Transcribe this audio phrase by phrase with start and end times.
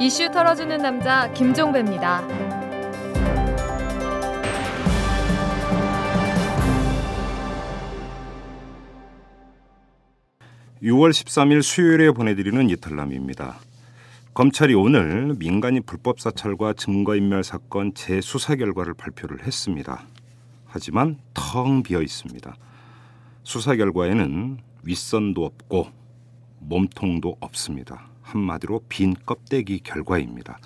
[0.00, 2.22] 이슈 털어주는 남자 김종배입니다.
[10.80, 13.58] 6월 13일 수요일에 보내드리는 이탈남입니다.
[14.34, 20.06] 검찰이 오늘 민간인 불법 사찰과 증거인멸 사건 재수사 결과를 발표를 했습니다.
[20.64, 22.54] 하지만 텅 비어 있습니다.
[23.42, 25.88] 수사 결과에는 윗선도 없고
[26.60, 28.06] 몸통도 없습니다.
[28.28, 30.58] 한마디로 빈 껍데기 결과입니다.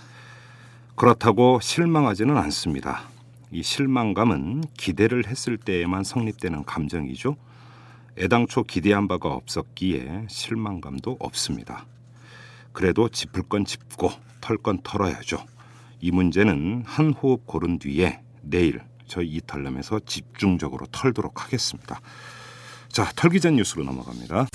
[0.95, 3.03] 그렇다고 실망하지는 않습니다.
[3.51, 7.37] 이 실망감은 기대를 했을 때에만 성립되는 감정이죠.
[8.19, 11.87] 애당초 기대한 바가 없었기에 실망감도 없습니다.
[12.73, 15.45] 그래도 짚을 건 짚고 털 건 털어야죠.
[16.01, 22.01] 이 문제는 한 호흡 고른 뒤에 내일 저희 이탈남에서 집중적으로 털도록 하겠습니다.
[22.89, 24.47] 자, 털기 전 뉴스로 넘어갑니다.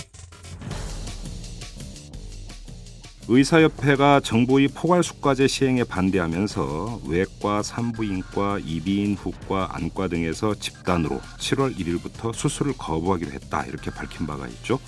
[3.29, 12.73] 의사협회가 정부의 포괄숙과제 시행에 반대하면서 외과, 산부인과, 이비인 후과, 안과 등에서 집단으로 7월 1일부터 수술을
[12.77, 14.79] 거부하기로 했다 이렇게 밝힌 바가 있죠.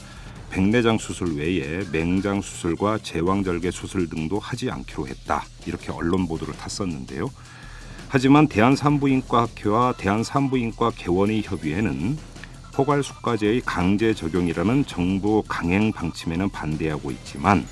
[0.52, 7.30] 백내장 수술 외에 맹장 수술과 제왕절개 수술 등도 하지 않기로 했다 이렇게 언론 보도를 탔었는데요.
[8.08, 12.18] 하지만 대한산부인과 학회와 대한산부인과 개원의 협의회는
[12.74, 17.66] 포괄숙과제의 강제 적용이라는 정부 강행 방침에는 반대하고 있지만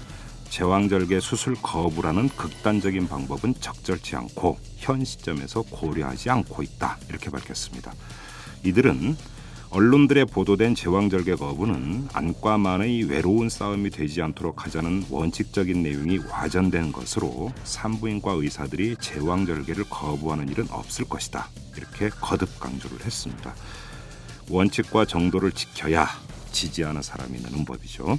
[0.50, 7.94] 제왕절개 수술 거부라는 극단적인 방법은 적절치 않고 현 시점에서 고려하지 않고 있다 이렇게 밝혔습니다.
[8.64, 9.16] 이들은
[9.70, 18.32] 언론들에 보도된 제왕절개 거부는 안과만의 외로운 싸움이 되지 않도록 하자는 원칙적인 내용이 와전된 것으로 산부인과
[18.32, 23.54] 의사들이 제왕절개를 거부하는 일은 없을 것이다 이렇게 거듭 강조를 했습니다.
[24.50, 26.08] 원칙과 정도를 지켜야
[26.54, 28.18] 지지하는 사람이 느는 법이죠.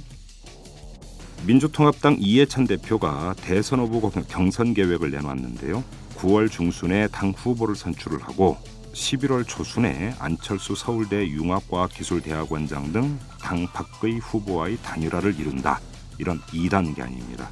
[1.45, 5.83] 민주통합당 이해찬 대표가 대선 후보 경선 계획을 내놨는데요.
[6.17, 8.57] 9월 중순에 당 후보를 선출을 하고
[8.93, 13.19] 11월 초순에 안철수 서울대 융합과학기술대학원장 등
[13.49, 15.79] 당 밖의 후보와의 단일화를 이룬다.
[16.19, 17.49] 이런 2단계 아닙니다.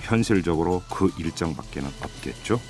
[0.00, 2.60] 현실적으로 그 일정밖에는 없겠죠.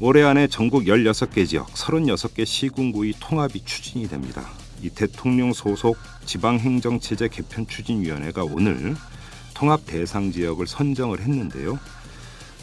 [0.00, 4.48] 올해 안에 전국 16개 지역 36개 시군구의 통합이 추진이 됩니다.
[4.82, 8.96] 이 대통령 소속 지방행정체제 개편 추진위원회가 오늘
[9.54, 11.78] 통합 대상 지역을 선정을 했는데요.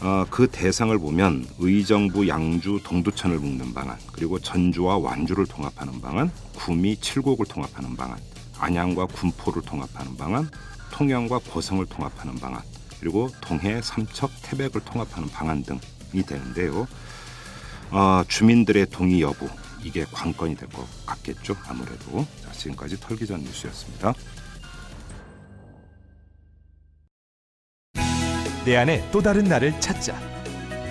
[0.00, 6.96] 어, 그 대상을 보면 의정부, 양주, 동두천을 묶는 방안, 그리고 전주와 완주를 통합하는 방안, 구미,
[6.96, 8.18] 칠곡을 통합하는 방안,
[8.58, 10.48] 안양과 군포를 통합하는 방안,
[10.92, 12.62] 통영과 고성을 통합하는 방안,
[13.00, 16.86] 그리고 동해, 삼척, 태백을 통합하는 방안 등이 되는데요.
[17.90, 19.48] 어, 주민들의 동의 여부
[19.84, 21.56] 이게 관건이 될 것 같겠죠.
[21.68, 24.12] 아무래도 자, 지금까지 털기전 뉴스였습니다.
[28.64, 30.18] 내 안에 또 다른 나를 찾자.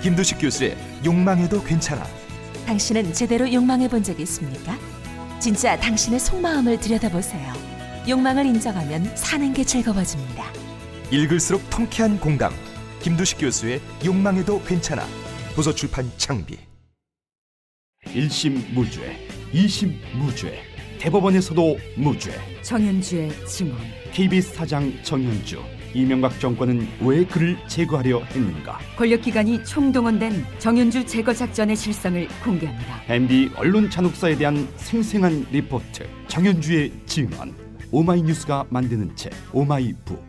[0.01, 2.03] 김두식 교수의 욕망해도 괜찮아.
[2.65, 4.77] 당신은 제대로 욕망해 본 적이 있습니까?
[5.39, 7.53] 진짜 당신의 속마음을 들여다보세요.
[8.07, 10.45] 욕망을 인정하면 사는 게 즐거워집니다.
[11.11, 12.51] 읽을수록 통쾌한 공감.
[13.01, 15.05] 김두식 교수의 욕망해도 괜찮아.
[15.55, 16.57] 도서출판 창비.
[18.13, 20.59] 1심 무죄, 2심 무죄,
[20.99, 22.31] 대법원에서도 무죄.
[22.61, 23.77] 정현주의 증언.
[24.11, 25.61] KBS 사장 정현주.
[25.93, 28.79] 이명박 정권은 왜 그를 제거하려 했는가?
[28.97, 33.01] 권력기관이 총동원된 정현주 제거 작전의 실상을 공개합니다.
[33.07, 36.07] MB 언론 잔혹사에 대한 생생한 리포트.
[36.27, 37.55] 정현주의 증언.
[37.91, 40.23] 오마이뉴스가 만드는 책 오마이북.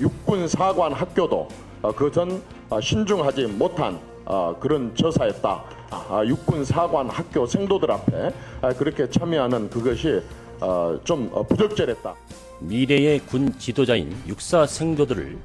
[0.00, 1.48] 육군 사관 학교도
[1.96, 2.42] 그전
[2.80, 5.64] 신중하지 못한 어, 그런 저사였다.
[5.90, 8.30] 아, 육군 사관 학교 생도들 앞에
[8.60, 10.20] 아, 그렇게 참여하는 그것이
[10.60, 12.14] 어, 좀 부적절했다.
[12.60, 15.38] 미래의 군 지도자인 육사 생도들을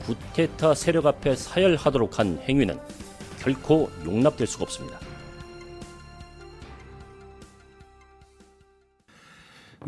[0.00, 2.78] 구테타 세력 앞에 사열하도록 한 행위는
[3.38, 4.98] 결코 용납될 수가 없습니다.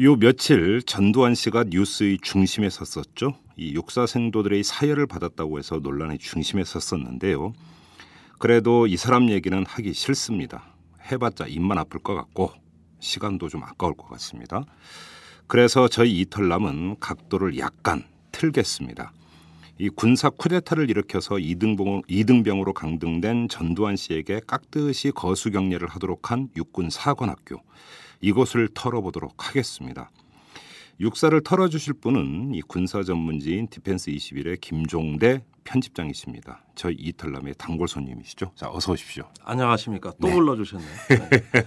[0.00, 3.35] 요 며칠 전두환 씨가 뉴스의 중심에 섰었죠.
[3.61, 7.53] 이 육사 생도들의 사열을 받았다고 해서 논란의 중심에 섰었는데요.
[8.39, 10.73] 그래도 이 사람 얘기는 하기 싫습니다.
[11.12, 12.53] 해봤자 입만 아플 것 같고
[13.01, 14.65] 시간도 좀 아까울 것 같습니다.
[15.47, 19.12] 그래서 저희 이털남은 각도를 약간 틀겠습니다.
[19.77, 26.89] 이 군사 쿠데타를 일으켜서 이등병, 이등병으로 강등된 전두환 씨에게 깍듯이 거수 경례를 하도록 한 육군
[26.89, 27.61] 사관학교
[28.23, 30.11] 이곳을 털어보도록 하겠습니다.
[31.00, 36.62] 육사를 털어주실 분은 이 군사 전문지인 디펜스 21의 김종대 편집장이십니다.
[36.75, 38.52] 저희 이털남의 단골 손님이시죠.
[38.55, 39.25] 자, 어서 오십시오.
[39.43, 40.12] 안녕하십니까.
[40.20, 40.35] 또 네.
[40.35, 40.91] 불러주셨네요.
[41.08, 41.67] 네.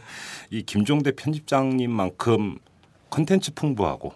[0.52, 2.60] 이 김종대 편집장님만큼
[3.10, 4.14] 컨텐츠 풍부하고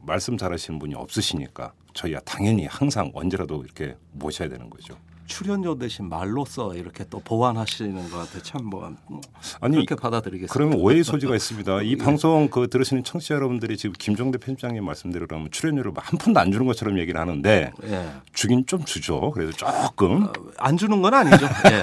[0.00, 4.96] 말씀 잘하시는 분이 없으시니까 저희야 당연히 항상 언제라도 이렇게 모셔야 되는 거죠.
[5.26, 8.94] 출연료 대신 말로써 이렇게 또 보완하시는 것 같아 참뭐
[9.60, 10.52] 아니 그렇게 받아들이겠습니다.
[10.52, 11.82] 그러면 오해의 소지가 있습니다.
[11.82, 11.96] 이 예.
[11.96, 16.66] 방송 그 들으시는 청취자 여러분들이 지금 김종대 편집장님 말씀대로 그러면 출연료를 한 푼도 안 주는
[16.66, 18.10] 것처럼 얘기를 하는데 예.
[18.32, 19.30] 주긴 좀 주죠.
[19.30, 20.28] 그래도 조금
[20.58, 21.46] 안 주는 건 아니죠.
[21.46, 21.80] 예.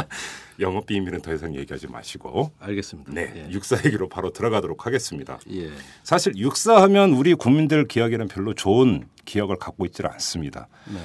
[0.60, 3.12] 영업 비밀은 더 이상 얘기하지 마시고 알겠습니다.
[3.12, 3.50] 네 예.
[3.50, 5.38] 육사 얘기로 바로 들어가도록 하겠습니다.
[5.50, 5.70] 예.
[6.02, 10.68] 사실 육사하면 우리 국민들 기억에는 별로 좋은 기억을 갖고 있지는 않습니다.
[10.86, 11.00] 네.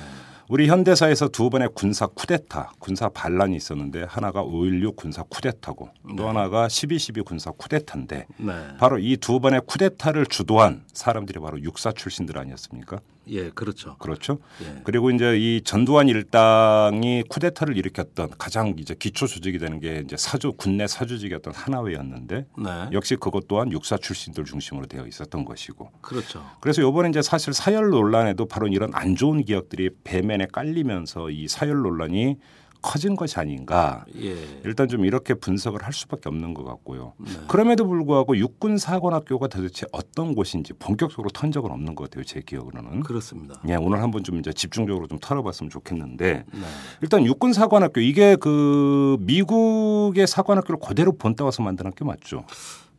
[0.47, 6.67] 우리 현대사에서 두 번의 군사 쿠데타, 군사 반란이 있었는데 하나가 5.16 군사 쿠데타고 또 하나가
[6.67, 8.53] 12.12 군사 쿠데타인데 네.
[8.77, 12.99] 바로 이 두 번의 쿠데타를 주도한 사람들이 바로 육사 출신들 아니었습니까?
[13.27, 13.95] 예, 그렇죠.
[13.97, 14.39] 그렇죠.
[14.61, 14.81] 예.
[14.83, 20.53] 그리고 이제 이 전두환 일당이 쿠데타를 일으켰던 가장 이제 기초 조직이 되는 게 이제 사주
[20.53, 22.89] 군내 사주직이었던 하나회였는데 네.
[22.91, 26.43] 역시 그것 또한 육사 출신들 중심으로 되어 있었던 것이고 그렇죠.
[26.59, 31.81] 그래서 요번에 이제 사실 사열 논란에도 바로 이런 안 좋은 기억들이 배면에 깔리면서 이 사열
[31.81, 32.37] 논란이
[32.85, 34.05] 커진 것이 아닌가.
[34.21, 34.35] 예.
[34.63, 37.13] 일단 좀 이렇게 분석을 할 수밖에 없는 것 같고요.
[37.17, 37.31] 네.
[37.47, 42.23] 그럼에도 불구하고 육군 사관학교가 도대체 어떤 곳인지 본격적으로 턴 적은 없는 것 같아요.
[42.23, 42.99] 제 기억으로는.
[43.01, 43.59] 그렇습니다.
[43.67, 46.61] 예, 오늘 한번 좀 이제 집중적으로 좀 털어봤으면 좋겠는데 네.
[47.01, 52.45] 일단 육군 사관학교 이게 그 미국의 사관학교를 그대로 본따와서 만든 학교 맞죠?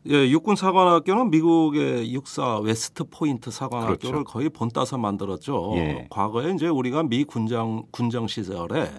[0.09, 4.25] 예, 육군 사관학교는 미국의 육사 웨스트 포인트 사관학교를 그렇죠.
[4.25, 5.75] 거의 본따서 만들었죠.
[5.77, 6.06] 예.
[6.11, 8.91] 과거에 이제 우리가 미 군장 군정 시절에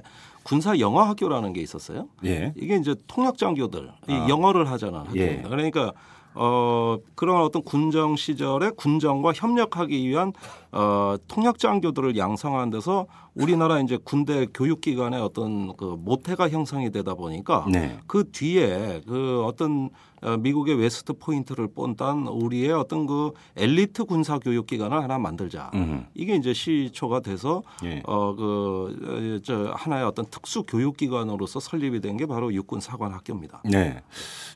[0.48, 2.08] 군사 영어 학교라는 게 있었어요.
[2.24, 2.54] 예.
[2.56, 4.30] 이게 이제 통역 장교들 이 아.
[4.30, 5.06] 영어를 학교입니다.
[5.16, 5.42] 예.
[5.46, 5.92] 그러니까
[6.36, 10.32] 어 그런 어떤 군정 시절에 군정과 협력하기 위한
[10.72, 13.08] 어 통역 장교들을 양성하는 데서
[13.42, 17.98] 우리나라 이제 군대 교육 기관의 어떤 그 모태가 형성이 되다 보니까 네.
[18.08, 19.90] 그 뒤에 그 어떤
[20.24, 25.70] 어, 미국의 웨스트 포인트를 본딴 우리의 어떤 그 엘리트 군사 교육 기관을 하나 만들자.
[25.76, 26.08] 음.
[26.16, 28.02] 이게 이제 시초가 돼서 예.
[28.06, 33.62] 어그 저 하나의 어떤 특수 교육 기관으로서 설립이 된 게 바로 육군 사관 학교입니다.
[33.66, 34.02] 네.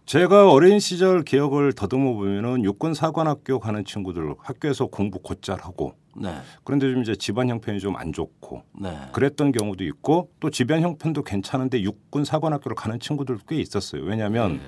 [0.08, 5.94] 제가 어린 시절 기억을 더듬어 보면은 육군 사관 학교 가는 친구들 학교에서 공부 곧잘 하고
[6.16, 6.36] 네.
[6.64, 8.98] 그런데 좀 이제 집안 형편이 좀 안 좋고 네.
[9.12, 14.04] 그랬던 경우도 있고 또 집안 형편도 괜찮은데 육군 사관학교를 가는 친구들도 꽤 있었어요.
[14.04, 14.62] 왜냐하면 네.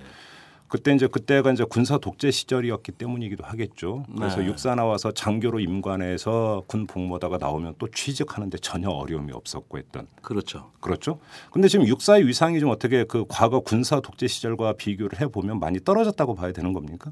[0.67, 4.05] 그때 이제 그때가 이제 군사 독재 시절이었기 때문이기도 하겠죠.
[4.15, 4.47] 그래서 네.
[4.47, 10.71] 육사 나와서 장교로 임관해서 군 복무하다가 나오면 또 취직하는데 전혀 어려움이 없었고 했던 그렇죠.
[10.79, 11.19] 그렇죠.
[11.51, 15.79] 근데 지금 육사의 위상이 좀 어떻게 그 과거 군사 독재 시절과 비교를 해 보면 많이
[15.79, 17.11] 떨어졌다고 봐야 되는 겁니까?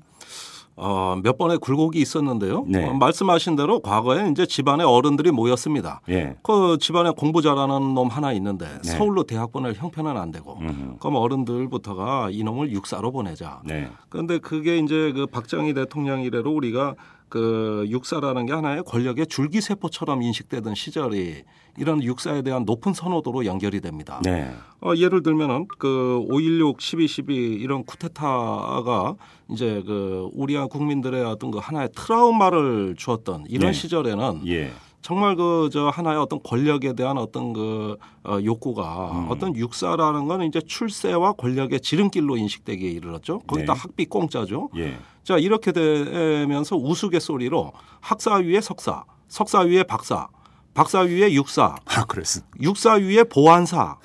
[0.76, 2.66] 어, 몇 번의 굴곡이 있었는데요.
[2.68, 2.88] 네.
[2.88, 6.02] 어, 말씀하신 대로 과거에 이제 집안에 어른들이 모였습니다.
[6.10, 6.36] 예.
[6.44, 8.90] 그 집안에 공부 잘하는 놈 하나 있는데 네.
[8.90, 10.98] 서울로 대학 보낼 형편은 안 되고 음흠.
[11.00, 13.62] 그럼 어른들부터가 이놈을 육사로 보내자.
[13.66, 13.90] 네.
[14.10, 16.96] 그런데 그게 이제 그 박정희 대통령 이래로 우리가
[17.32, 21.44] 그 육사라는 게 하나의 권력의 줄기세포처럼 인식되던 시절이
[21.78, 24.20] 이런 육사에 대한 높은 선호도로 연결이 됩니다.
[24.22, 24.52] 네.
[24.82, 29.16] 어, 예를 들면은 그 5.16, 12.12 이런 쿠데타가
[29.50, 33.74] 이제 그 우리 국민들의 어떤 그 하나의 트라우마를 주었던 이런 네.
[33.74, 34.72] 시절에는 예.
[35.02, 39.26] 정말 그 저 하나의 어떤 권력에 대한 어떤 그 어, 욕구가 음.
[39.30, 43.40] 어떤 육사라는 건 이제 출세와 권력의 지름길로 인식되기에 이르렀죠.
[43.48, 43.80] 거기다 네.
[43.80, 44.70] 학비 공짜죠.
[44.78, 44.98] 예.
[45.24, 50.28] 자 이렇게 되면서 우스갯소리로 학사 위에 석사, 석사 위에 박사,
[50.74, 52.42] 박사 위에 육사, 아, 그랬어.
[52.62, 53.98] 육사 위에 보안사,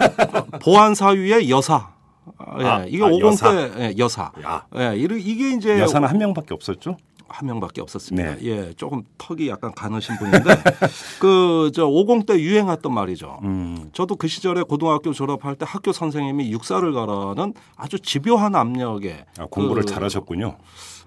[0.62, 1.92] 보안사 위에 여사.
[2.38, 3.80] 아, 예, 아, 이게 아, 50대 여사.
[3.80, 4.32] 예, 여사.
[4.44, 4.66] 야.
[4.76, 6.96] 예, 이게 이제 여사는 한 명밖에 없었죠?
[7.32, 8.36] 한 명밖에 없었습니다.
[8.36, 8.38] 네.
[8.42, 10.38] 예, 조금 턱이 약간 가느신 분인데
[11.20, 13.38] 그 저 50대 유행했던 말이죠.
[13.44, 13.90] 음.
[13.92, 19.82] 저도 그 시절에 고등학교 졸업할 때 학교 선생님이 육사를 가라는 아주 집요한 압력에 아, 공부를
[19.84, 20.56] 그- 잘하셨군요.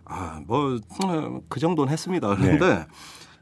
[0.05, 0.79] 아, 뭐
[1.49, 2.35] 그 정도는 했습니다.
[2.35, 2.57] 네.
[2.57, 2.85] 그런데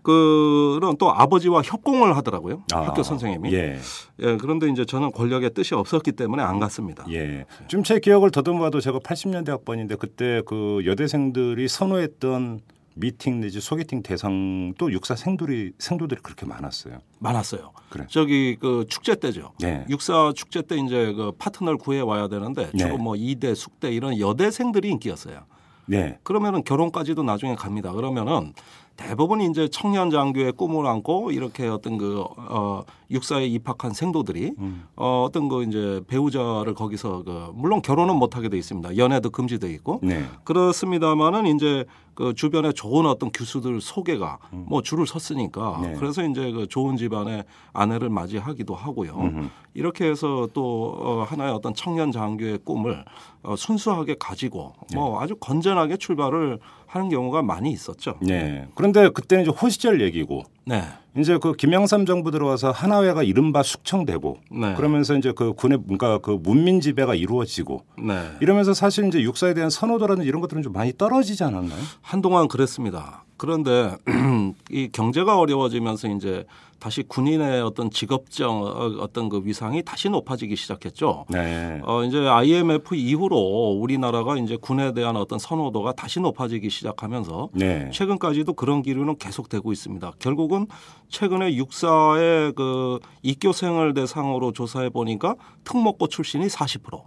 [0.01, 2.63] 그런 또 아버지와 협공을 하더라고요.
[2.73, 3.53] 아, 학교 선생님이.
[3.53, 3.77] 예.
[4.21, 7.05] 예, 그런데 이제 저는 권력의 뜻이 없었기 때문에 안 갔습니다.
[7.09, 7.45] 예.
[7.67, 12.59] 좀 제 기억을 더듬어도 제가 80년대 학번인데 그때 그 여대생들이 선호했던
[12.95, 16.99] 미팅 내지 소개팅 대상도 육사 생들이 생도들이 그렇게 많았어요.
[17.19, 17.71] 많았어요.
[17.89, 18.05] 그래.
[18.09, 19.53] 저기 그 축제 때죠.
[19.59, 19.85] 네.
[19.89, 22.77] 육사 축제 때 이제 그 파트너를 구해 와야 되는데 네.
[22.77, 25.45] 주로 뭐 이대, 숙대 이런 여대생들이 인기였어요.
[25.85, 26.19] 네.
[26.23, 27.91] 그러면은 결혼까지도 나중에 갑니다.
[27.91, 28.53] 그러면은
[28.95, 34.87] 대부분 이제 청년 장교의 꿈을 안고 이렇게 어떤 그 어, 육사에 입학한 생도들이 음.
[34.95, 38.97] 어, 어떤 그 이제 배우자를 거기서 그 물론 결혼은 못 하게 돼 있습니다.
[38.97, 40.25] 연애도 금지돼 있고 네.
[40.43, 45.81] 그렇습니다만은 이제 그 주변에 좋은 어떤 교수들 소개가 뭐 줄을 섰으니까 음.
[45.81, 45.93] 네.
[45.93, 49.15] 그래서 이제 그 좋은 집안의 아내를 맞이하기도 하고요.
[49.15, 49.49] 음흠.
[49.73, 53.03] 이렇게 해서 또 어, 하나의 어떤 청년 장교의 꿈을
[53.41, 54.97] 어, 순수하게 가지고 네.
[54.97, 56.59] 뭐 아주 건전하게 출발을
[56.93, 58.17] 하는 경우가 많이 있었죠.
[58.21, 58.67] 네.
[58.75, 60.83] 그런데 그때는 이제 호시절 얘기고 네.
[61.17, 64.75] 이제 그 김영삼 정부 들어와서 하나회가 이른바 숙청되고 네.
[64.75, 68.13] 그러면서 이제 그 군의 뭔가 그 문민 지배가 이루어지고 네.
[68.41, 71.79] 이러면서 사실 이제 육사에 대한 선호도라든지 이런 것들은 좀 많이 떨어지지 않았나요?
[72.01, 73.23] 한동안 그랬습니다.
[73.43, 73.97] 그런데
[74.71, 76.45] 이 경제가 어려워지면서 이제
[76.79, 81.25] 다시 군인의 어떤 직업정 어, 어떤 그 위상이 다시 높아지기 시작했죠.
[81.27, 81.81] 네.
[81.83, 87.89] 어 이제 IMF 이후로 우리나라가 이제 군에 대한 어떤 선호도가 다시 높아지기 시작하면서 네.
[87.91, 90.13] 최근까지도 그런 기류는 계속되고 있습니다.
[90.19, 90.67] 결국은
[91.09, 95.35] 최근에 육사의 그 입교생을 대상으로 조사해 보니까
[95.65, 97.03] 특목고 출신이 40%.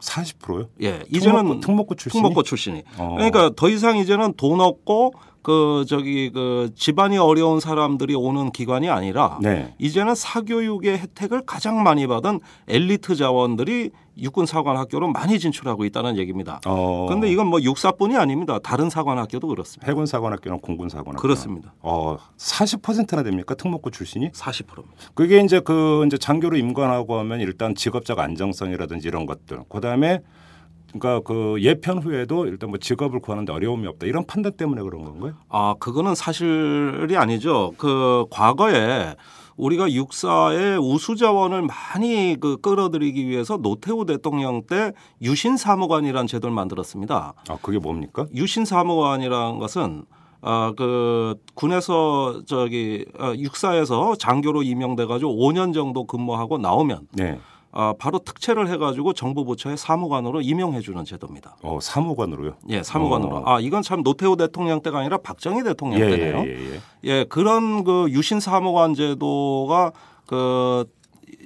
[0.00, 0.68] 40%요?
[0.82, 2.22] 예, 이제는 특목고 출신이?
[2.22, 2.82] 특목고 출신이.
[2.98, 3.14] 어.
[3.16, 5.12] 그러니까 더 이상 이제는 돈 없고
[5.48, 9.74] 그 저기 그 집안이 어려운 사람들이 오는 기관이 아니라 네.
[9.78, 13.88] 이제는 사교육의 혜택을 가장 많이 받은 엘리트 자원들이
[14.18, 16.60] 육군 사관 학교로 많이 진출하고 있다는 얘기입니다.
[16.66, 17.06] 어.
[17.08, 18.58] 그런데 이건 뭐 육사뿐이 아닙니다.
[18.58, 19.90] 다른 사관 학교도 그렇습니다.
[19.90, 21.72] 해군 사관학교나 공군 사관학교 그렇습니다.
[21.80, 23.54] 어, 40%나 됩니까?
[23.54, 24.30] 특목고 출신이?
[24.32, 24.96] 40%입니다.
[25.14, 29.60] 그게 이제 그 이제 장교로 임관하고 하면 일단 직업적 안정성이라든지 이런 것들.
[29.70, 30.20] 그다음에
[30.92, 34.06] 그러니까 그 예편 후에도 일단 뭐 직업을 구하는데 어려움이 없다.
[34.06, 35.34] 이런 판단 때문에 그런 건가요?
[35.48, 37.72] 아, 그거는 사실이 아니죠.
[37.76, 39.14] 그 과거에
[39.56, 47.34] 우리가 육사의 우수 자원을 많이 그 끌어들이기 위해서 노태우 대통령 때 유신 사무관이라는 제도를 만들었습니다.
[47.48, 48.26] 아, 그게 뭡니까?
[48.34, 50.04] 유신 사무관이라는 것은
[50.40, 57.40] 아, 그 군에서 저기 아, 육사에서 장교로 임명돼 가지고 5년 정도 근무하고 나오면 네.
[57.70, 61.56] 아, 바로 특채를 해 가지고 정부 부처의 사무관으로 임명해 주는 제도입니다.
[61.62, 62.54] 어, 사무관으로요?
[62.70, 63.36] 예, 사무관으로.
[63.36, 63.42] 어.
[63.44, 66.38] 아, 이건 참 노태우 대통령 때가 아니라 박정희 대통령 예, 때네요.
[66.38, 66.80] 예, 예, 예.
[67.04, 69.92] 예, 그런 그 유신 사무관 제도가
[70.26, 70.84] 그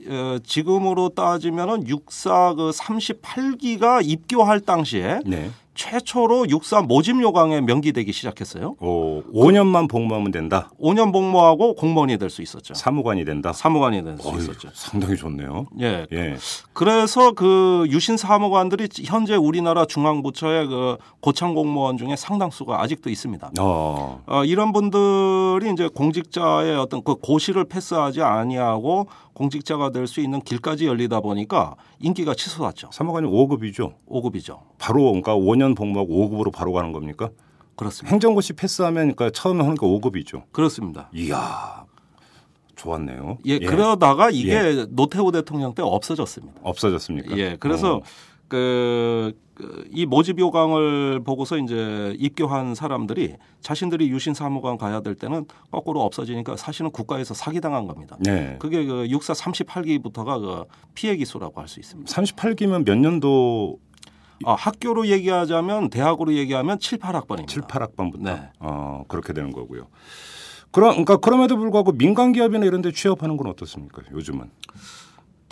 [0.08, 5.50] 어, 지금으로 따지면은 육사 그 38기가 입교할 당시에 네.
[5.74, 8.76] 최초로 육사 모집 요강에 명기되기 시작했어요.
[8.80, 10.70] 오, 5년만 복무하면 된다.
[10.80, 12.74] 5년 복무하고 공무원이 될 수 있었죠.
[12.74, 13.52] 사무관이 된다.
[13.52, 14.68] 사무관이 될 수 있었죠.
[14.74, 15.66] 상당히 좋네요.
[15.80, 16.06] 예.
[16.12, 16.36] 예.
[16.72, 23.52] 그래서 그 유신 사무관들이 현재 우리나라 중앙부처의 그 고참 공무원 중에 상당수가 아직도 있습니다.
[23.60, 24.22] 어.
[24.26, 30.86] 어, 이런 분들이 이제 공직자의 어떤 그 고시를 패스하지 아니하고 공직자가 될 수 있는 길까지
[30.86, 32.90] 열리다 보니까 인기가 치솟았죠.
[32.92, 33.94] 사무관이 5급이죠.
[34.08, 34.58] 5급이죠.
[34.78, 37.30] 바로 그러니까 5년 복무하고 5급으로 바로 가는 겁니까?
[37.76, 38.12] 그렇습니다.
[38.12, 40.42] 행정고시 패스하면 그러니까 처음에 하니까 5급이죠.
[40.52, 41.08] 그렇습니다.
[41.14, 41.84] 이야.
[42.76, 43.38] 좋았네요.
[43.46, 46.60] 예, 그러다가 이게 노태우 대통령 때 없어졌습니다.
[46.62, 47.36] 없어졌습니까?
[47.38, 48.00] 예, 그래서 어.
[48.52, 55.46] 그, 그, 이 모집 요강을 보고서 이제 입교한 사람들이 자신들이 유신 사무관 가야 될 때는
[55.70, 58.18] 거꾸로 없어지니까 사실은 국가에서 사기당한 겁니다.
[58.20, 58.56] 네.
[58.58, 62.12] 그게 그 육사 38기부터가 그 피해 기수라고 할 수 있습니다.
[62.12, 63.78] 38기면 몇 년도
[64.44, 67.46] 아, 학교로 얘기하자면 대학으로 얘기하면 7, 8학번입니다.
[67.46, 68.50] 7, 8학번부터 네.
[68.58, 69.86] 어, 그렇게 되는 거고요.
[70.72, 74.02] 그럼 그러니까 그럼에도 불구하고 민간 기업이나 이런 데 취업하는 건 어떻습니까?
[74.12, 74.50] 요즘은.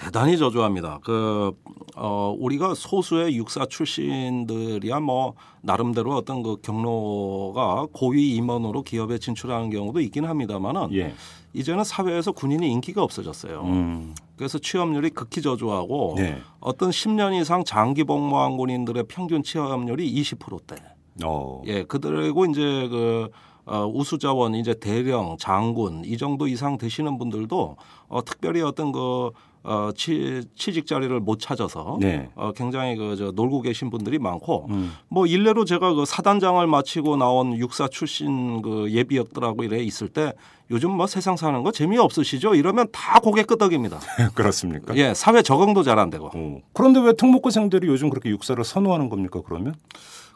[0.00, 1.00] 대단히 저조합니다.
[1.04, 1.52] 그,
[1.94, 10.00] 어, 우리가 소수의 육사 출신들이야 뭐 나름대로 어떤 그 경로가 고위 임원으로 기업에 진출하는 경우도
[10.00, 11.14] 있긴 합니다만은 예.
[11.52, 13.60] 이제는 사회에서 군인이 인기가 없어졌어요.
[13.64, 14.14] 음.
[14.36, 16.38] 그래서 취업률이 극히 저조하고 네.
[16.60, 20.76] 어떤 10년 이상 장기 복무한 군인들의 평균 취업률이 20%대.
[21.24, 21.60] 어.
[21.66, 23.28] 예, 그들고 이제 그
[23.66, 27.76] 어, 우수 자원 이제 대령, 장군 이 정도 이상 되시는 분들도
[28.08, 29.30] 어, 특별히 어떤 그
[29.62, 32.28] 어, 취, 취직 자리를 못 찾아서 네.
[32.34, 34.92] 어, 굉장히 그 저 놀고 계신 분들이 많고 음.
[35.08, 40.32] 뭐 일례로 제가 그 사단장을 마치고 나온 육사 출신 그 예비역들하고 이래 있을 때
[40.70, 42.54] 요즘 뭐 세상 사는 거 재미 없으시죠?
[42.54, 43.98] 이러면 다 고개 끄덕입니다.
[44.34, 44.96] 그렇습니까?
[44.96, 46.30] 예, 사회 적응도 잘 안 되고.
[46.34, 46.60] 어.
[46.72, 49.40] 그런데 왜 특목고생들이 요즘 그렇게 육사를 선호하는 겁니까?
[49.44, 49.74] 그러면?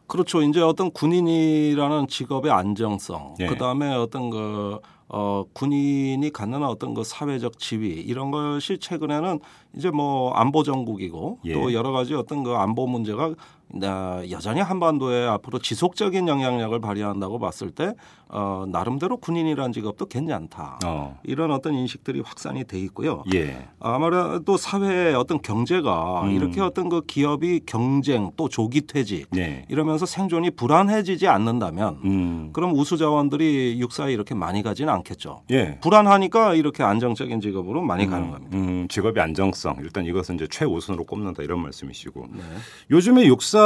[0.07, 0.43] 그렇죠.
[0.43, 3.47] 이제 어떤 군인이라는 직업의 안정성, 예.
[3.47, 4.79] 그 다음에 어떤 그,
[5.09, 9.39] 어, 군인이 갖는 어떤 그 사회적 지위 이런 것이 최근에는
[9.77, 11.53] 이제 뭐 안보 정국이고 예.
[11.53, 13.35] 또 여러 가지 어떤 그 안보 문제가 나-
[13.83, 17.95] 여전히 한반도에 앞으로 지속적인 영향력을 발휘한다고 봤을 때
[18.29, 20.81] 어, 나름대로 군인이라는 직업도 괜찮다.
[20.85, 21.19] 어.
[21.23, 23.23] 이런 어떤 인식들이 확산이 돼 있고요.
[23.35, 23.69] 예.
[23.79, 26.31] 아무래도 사회의 어떤 경제가 음.
[26.31, 29.65] 이렇게 어떤 그 기업이 경쟁 또 조기 퇴직 네.
[29.69, 32.51] 이러면서 생존이 불안해지지 않는다면 음.
[32.53, 35.43] 그럼 우수 자원들이 육사에 이렇게 많이 가지는 않겠죠.
[35.51, 35.79] 예.
[35.81, 38.57] 불안하니까 이렇게 안정적인 직업으로 많이 가는 음, 겁니다.
[38.57, 42.41] 음, 직업의 안정성 일단 이것은 이제 최우선으로 꼽는다 이런 말씀이시고 네.
[42.91, 43.64] 요즘에 육사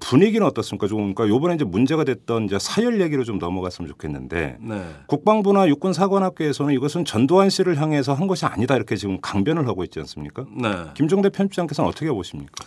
[0.00, 0.86] 분위기는 어떻습니까?
[0.86, 4.82] 좀 그러니까 요번에 이제 문제가 됐던 이제 사열 얘기로 좀 넘어갔으면 좋겠는데 네.
[5.06, 9.98] 국방부나 육군 사관학교에서는 이것은 전두환 씨를 향해서 한 것이 아니다 이렇게 지금 강변을 하고 있지
[10.00, 10.44] 않습니까?
[10.54, 10.68] 네.
[10.94, 12.64] 김종대 편집장께서는 어떻게 보십니까?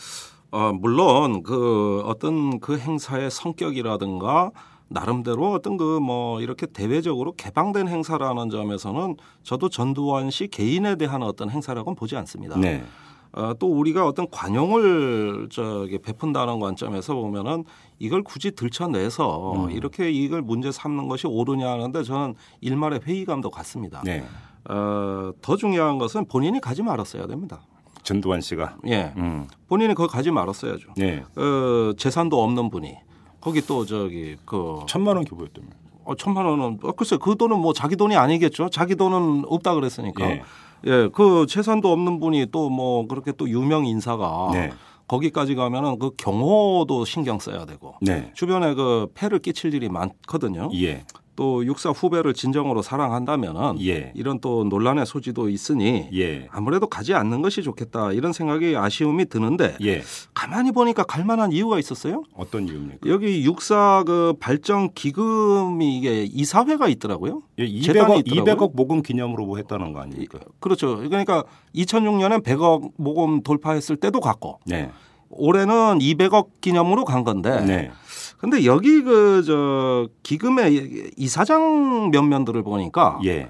[0.51, 4.51] 어, 물론 그 어떤 그 행사의 성격이라든가
[4.87, 11.49] 나름대로 어떤 그 뭐 이렇게 대외적으로 개방된 행사라는 점에서는 저도 전두환 씨 개인에 대한 어떤
[11.51, 12.57] 행사라고는 보지 않습니다.
[12.57, 12.83] 네.
[13.31, 17.63] 어, 또 우리가 어떤 관용을 저기 베푼다는 관점에서 보면은
[17.99, 19.71] 이걸 굳이 들춰내서 음.
[19.71, 24.01] 이렇게 이걸 문제 삼는 것이 옳으냐 하는데 저는 일말의 회의감도 같습니다.
[24.03, 24.23] 네.
[24.69, 27.61] 어, 더 중요한 것은 본인이 가지 말았어야 됩니다.
[28.01, 28.77] 전두환 씨가.
[28.87, 29.47] 예, 음.
[29.67, 30.93] 본인이 거기 가지 말았어야죠.
[30.97, 31.23] 네.
[31.35, 32.95] 어, 재산도 없는 분이
[33.41, 35.67] 거기 또 저기 그 천만 원 기부했다며.
[36.05, 38.69] 어, 천만 원은 어, 글쎄 그 돈은 뭐 자기 돈이 아니겠죠.
[38.69, 40.29] 자기 돈은 없다 그랬으니까.
[40.31, 40.43] 예.
[40.85, 44.71] 예, 그 재산도 없는 분이 또 뭐 그렇게 또 유명 인사가 네.
[45.07, 48.31] 거기까지 가면은 그 경호도 신경 써야 되고 네.
[48.35, 50.69] 주변에 그 폐를 끼칠 일이 많거든요.
[50.75, 51.03] 예.
[51.39, 54.11] 또 육사 후배를 진정으로 사랑한다면은 예.
[54.13, 56.49] 이런 또 논란의 소지도 있으니 예.
[56.51, 60.01] 아무래도 가지 않는 것이 좋겠다 이런 생각이 아쉬움이 드는데 예.
[60.33, 62.23] 가만히 보니까 갈 만한 이유가 있었어요.
[62.35, 63.09] 어떤 이유입니까?
[63.09, 67.43] 여기 육사 그 발전 기금이 이게 이사회가 있더라고요.
[67.59, 68.55] 예, 재단이 200억, 있더라고요.
[68.57, 70.39] 200억 모금 기념으로 뭐 했다는 거 아닙니까?
[70.59, 70.97] 그렇죠.
[70.97, 74.91] 그러니까 2006년에 100억 모금 돌파했을 때도 갔고 네.
[75.29, 77.61] 올해는 200억 기념으로 간 건데.
[77.61, 77.91] 네.
[78.39, 83.49] 근데 여기 그 저 기금의 이사장 면면들을 보니까 예.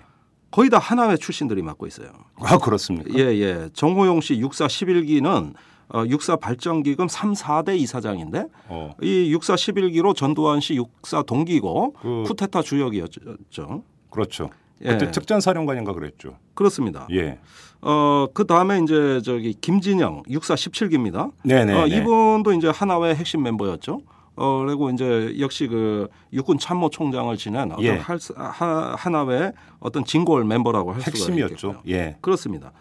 [0.51, 2.09] 거의 다 하나회 출신들이 맡고 있어요.
[2.37, 3.09] 아, 그렇습니까?
[3.17, 3.69] 예, 예.
[3.73, 5.53] 정호용 씨 육사 11기는
[5.93, 8.95] 어, 육사 발전기금 3, 4대 이사장인데 어.
[9.01, 13.83] 이 육사 11기로 전두환 씨 육사 동기고 그- 쿠데타 주역이었죠.
[14.09, 14.49] 그렇죠.
[14.83, 14.89] 예.
[14.89, 16.37] 그때 특전사령관인가 그랬죠.
[16.53, 17.07] 그렇습니다.
[17.11, 17.39] 예.
[17.81, 21.31] 어, 그 다음에 이제 저기 김진영 육사 17기입니다.
[21.43, 21.73] 네네.
[21.73, 24.01] 어, 이분도 이제 하나회 핵심 멤버였죠.
[24.39, 27.89] 어, 그리고 이제 역시 그 육군 참모총장을 지낸 어떤 예.
[27.97, 31.81] 할, 하, 하나회 어떤 진골 멤버라고 할 수가 핵심이었죠.
[31.89, 32.15] 예.
[32.21, 32.71] 그렇습니다.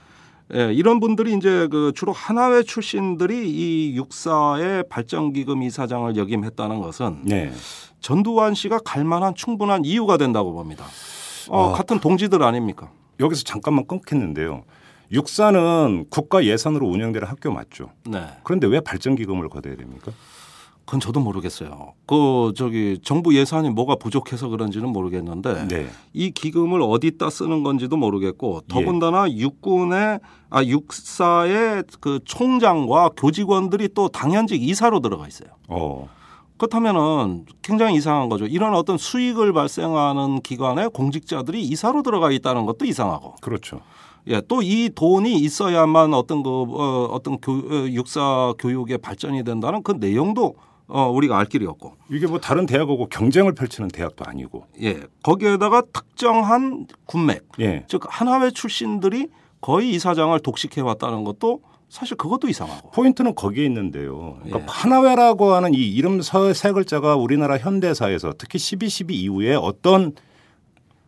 [0.55, 7.53] 예, 이런 분들이 이제 그 주로 하나회 출신들이 이 육사의 발전기금 이사장을 역임했다는 것은 네.
[8.01, 10.85] 전두환 씨가 갈 만한 충분한 이유가 된다고 봅니다.
[11.49, 12.91] 어, 아, 같은 동지들 아닙니까?
[13.19, 14.63] 여기서 잠깐만 끊겠는데요.
[15.11, 17.91] 육사는 국가 예산으로 운영되는 학교 맞죠.
[18.07, 18.23] 네.
[18.45, 20.13] 그런데 왜 발전기금을 걷어야 됩니까?
[20.89, 21.93] 그건 저도 모르겠어요.
[22.07, 25.87] 그 저기 정부 예산이 뭐가 부족해서 그런지는 모르겠는데 네.
[26.15, 28.73] 이 기금을 어디다 쓰는 건지도 모르겠고 예.
[28.73, 35.51] 더군다나 육군의 아 육사의 그 총장과 교직원들이 또 당연직 이사로 들어가 있어요.
[35.69, 36.09] 어.
[36.57, 38.47] 그렇다면은 굉장히 이상한 거죠.
[38.47, 43.35] 이런 어떤 수익을 발생하는 기관에 공직자들이 이사로 들어가 있다는 것도 이상하고.
[43.43, 43.83] 그렇죠.
[44.29, 49.83] 예, 또 이 돈이 있어야만 어떤 그 어, 어떤 교, 어, 육사 교육의 발전이 된다는
[49.83, 50.55] 그 내용도
[50.89, 51.95] 어, 우리가 알 길이 없고.
[52.11, 54.65] 이게 뭐 다른 대학하고 경쟁을 펼치는 대학도 아니고.
[54.83, 55.01] 예.
[55.23, 57.85] 거기에다가 특정한 군맥, 예.
[57.89, 59.29] 즉 하나회 출신들이
[59.61, 62.91] 거의 이사장을 독식해 왔다는 것도 사실 그것도 이상하고.
[62.91, 64.39] 포인트는 거기에 있는데요.
[64.43, 64.65] 그러니까 예.
[64.69, 70.13] 하나회라고 하는 이 이름 서- 세 글자가 우리나라 현대사에서 특히 12.12 이후에 어떤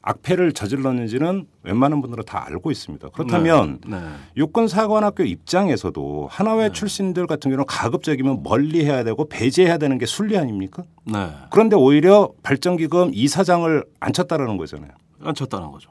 [0.03, 3.11] 악패를 저질렀는지는 웬만한 분들은 다 알고 있습니다.
[3.11, 3.99] 그렇다면 네.
[4.37, 10.85] 육군사관학교 입장에서도 하나회 출신들 같은 경우는 가급적이면 멀리해야 되고 배제해야 되는 게 순리 아닙니까?
[11.05, 11.29] 네.
[11.51, 14.91] 그런데 오히려 발전기금 이사장을 앉혔다라는 거잖아요.
[15.23, 15.91] 앉혔다는 거죠.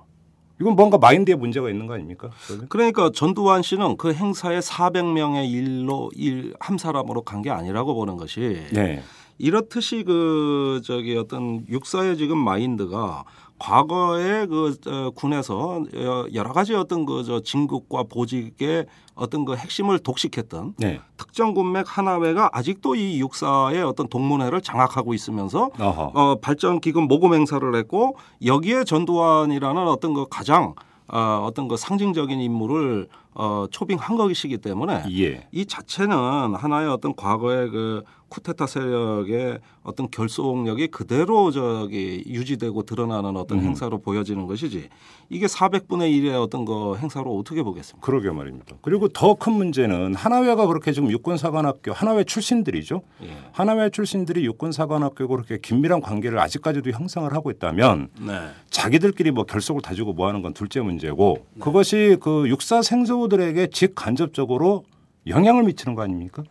[0.59, 2.31] 이건 뭔가 마인드에 문제가 있는 거 아닙니까?
[2.47, 2.67] 그러면?
[2.67, 9.01] 그러니까 전두환 씨는 그 행사에 400명의 일로 일한 사람으로 간 게 아니라고 보는 것이 네.
[9.37, 13.23] 이렇듯이 그 저기 어떤 육사의 지금 마인드가
[13.59, 20.75] 과거에 그 어, 군에서 여- 여러 가지 어떤 그저 진급과 보직의 어떤 그 핵심을 독식했던
[20.77, 21.01] 네.
[21.17, 26.11] 특정 군맥 하나회가 아직도 이 육사의 어떤 동문회를 장악하고 있으면서 어허.
[26.15, 30.73] 어, 발전 기금 모금 행사를 했고 여기에 전두환이라는 어떤 그 가장
[31.11, 35.47] 어, 어떤 그 상징적인 인물을 어, 초빙한 것이기 때문에 예.
[35.51, 43.57] 이 자체는 하나의 어떤 과거의 그 쿠데타 세력의 어떤 결속력이 그대로 저기 유지되고 드러나는 어떤
[43.59, 43.63] 음.
[43.63, 44.89] 행사로 보여지는 것이지
[45.29, 48.05] 이게 400분의 1의 어떤 그 행사로 어떻게 보겠습니까?
[48.05, 48.75] 그러게 말입니다.
[48.81, 53.01] 그리고 더 큰 문제는 하나회가 그렇게 지금 육군사관학교 하나회 출신들이죠.
[53.23, 53.37] 예.
[53.51, 58.33] 하나회 출신들이 육군사관학교고 그렇게 긴밀한 관계를 아직까지도 형성을 하고 있다면 네.
[58.69, 64.85] 자기들끼리 뭐 결속을 다지고 뭐 하는 건 둘째 문제고 그것이 그 육사 생 소들에게 직간접적으로
[65.27, 66.43] 영향을 미치는 거 아닙니까?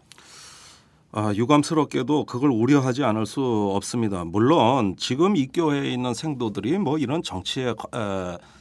[1.11, 4.25] 아, 유감스럽게도 그걸 우려하지 않을 수 없습니다.
[4.27, 7.75] 물론 지금 입교회에 있는 생도들이 뭐 이런 정치에 에,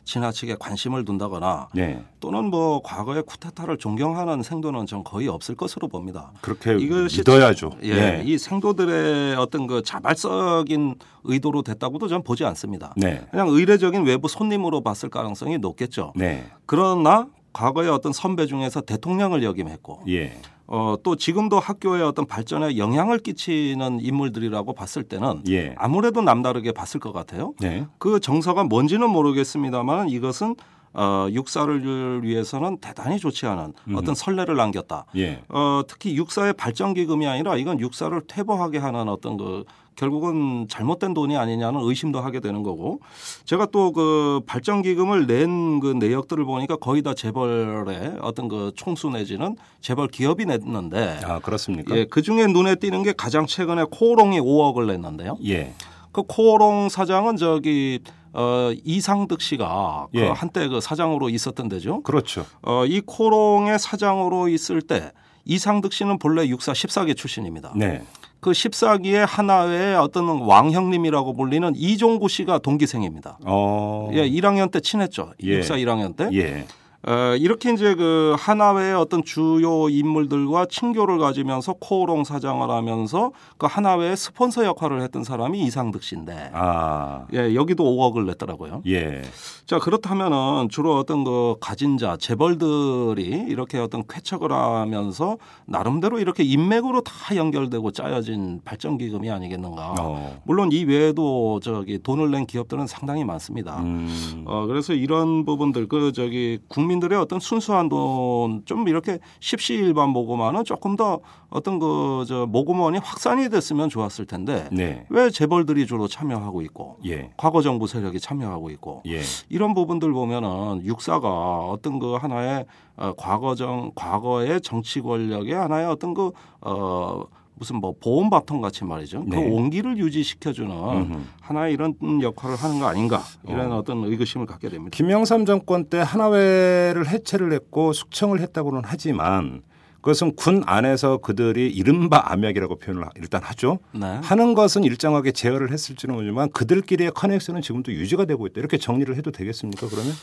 [0.05, 2.01] 지나치게 관심을 둔다거나 네.
[2.21, 6.31] 또는 뭐 과거의 쿠데타를 존경하는 생도는 전 거의 없을 것으로 봅니다.
[6.39, 7.71] 그렇게 이것이 믿어야죠.
[7.83, 8.23] 예, 네.
[8.25, 12.93] 이 생도들의 어떤 그 자발적인 의도로 됐다고도 전 보지 않습니다.
[12.95, 13.27] 네.
[13.29, 16.13] 그냥 의례적인 외부 손님으로 봤을 가능성이 높겠죠.
[16.15, 16.45] 네.
[16.65, 20.39] 그러나 과거의 어떤 선배 중에서 대통령을 역임했고 예.
[20.67, 25.73] 어, 또 지금도 학교의 어떤 발전에 영향을 끼치는 인물들이라고 봤을 때는 예.
[25.77, 27.53] 아무래도 남다르게 봤을 것 같아요.
[27.59, 27.87] 네.
[27.97, 30.55] 그 정서가 뭔지는 모르겠습니다만 이것은
[30.93, 35.05] 어, 육사를 위해서는 대단히 좋지 않은 어떤 선례를 남겼다.
[35.15, 35.41] 예.
[35.49, 39.63] 어, 특히 육사의 발전 기금이 아니라 이건 육사를 퇴보하게 하는 어떤 그
[39.97, 43.01] 결국은 잘못된 돈이 아니냐는 의심도 하게 되는 거고
[43.45, 49.09] 제가 또 그 발전 기금을 낸 그 내역들을 보니까 거의 다 재벌의 어떤 그 총수
[49.09, 51.95] 내지는 재벌 기업이 냈는데 아 그렇습니까?
[51.95, 55.37] 예, 그 중에 눈에 띄는 게 가장 최근에 코오롱이 5억을 냈는데요.
[55.45, 55.73] 예.
[56.11, 57.99] 그 코오롱 사장은 저기
[58.33, 60.27] 어, 이상득 씨가 예.
[60.27, 62.01] 그 한때 그 사장으로 있었던 데죠.
[62.03, 62.45] 그렇죠.
[62.61, 65.11] 어, 이 코롱의 사장으로 있을 때
[65.45, 67.73] 이상득 씨는 본래 육사 14기 출신입니다.
[67.75, 68.03] 네.
[68.47, 73.39] 그 14기의 하나의 어떤 왕형님이라고 불리는 이종구 씨가 동기생입니다.
[73.45, 74.09] 어.
[74.13, 75.33] 예, 1학년 때 친했죠.
[75.43, 75.57] 예.
[75.57, 76.29] 육사 1학년 때.
[76.31, 76.65] 예.
[77.07, 84.17] 어, 이렇게 이제 그 하나회의 어떤 주요 인물들과 친교를 가지면서 코오롱 사장을 하면서 그 하나회의
[84.17, 87.25] 스폰서 역할을 했던 사람이 이상득 씨인데 아.
[87.33, 88.81] 예, 여기도 5억을 냈더라고요.
[88.87, 89.21] 예.
[89.65, 97.01] 자 그렇다면은 주로 어떤 그 가진 자 재벌들이 이렇게 어떤 쾌척을 하면서 나름대로 이렇게 인맥으로
[97.01, 99.95] 다 연결되고 짜여진 발전 기금이 아니겠는가.
[99.97, 100.41] 어.
[100.43, 103.79] 물론 이 외에도 저기 돈을 낸 기업들은 상당히 많습니다.
[103.79, 104.43] 음.
[104.45, 110.63] 어 그래서 이런 부분들 그 저기 국민 들의 어떤 순수한 돈 좀 이렇게 십시일반 모금하는
[110.63, 115.05] 조금 더 어떤 그 저 모금원이 확산이 됐으면 좋았을 텐데 네.
[115.09, 117.31] 왜 재벌들이 주로 참여하고 있고 예.
[117.37, 119.21] 과거 정부 세력이 참여하고 있고 예.
[119.49, 121.27] 이런 부분들 보면은 육사가
[121.69, 122.65] 어떤 그 하나의
[122.97, 126.31] 어, 과거정 과거의 정치 권력의 하나의 어떤 그
[126.61, 127.23] 어,
[127.57, 129.23] 무슨 뭐 보험 바통 같이 말이죠.
[129.27, 129.35] 네.
[129.35, 131.19] 그 온기를 유지시켜주는 음흠.
[131.41, 133.77] 하나의 이런 역할을 하는 거 아닌가 이런 어.
[133.77, 133.83] 어.
[133.83, 134.95] 떤 의구심을 갖게 됩니다.
[134.95, 139.61] 김영삼 정권 때 하나회를 해체를 했고 숙청을 했다고는 하지만
[140.01, 143.79] 그것은 군 안에서 그들이 이른바 암약이라고 표현을 일단 하죠.
[143.93, 144.19] 네.
[144.23, 148.59] 하는 것은 일정하게 제어를 했을지는 모르지만 그들끼리의 커넥션은 지금도 유지가 되고 있다.
[148.59, 149.87] 이렇게 정리를 해도 되겠습니까?
[149.89, 150.13] 그러면?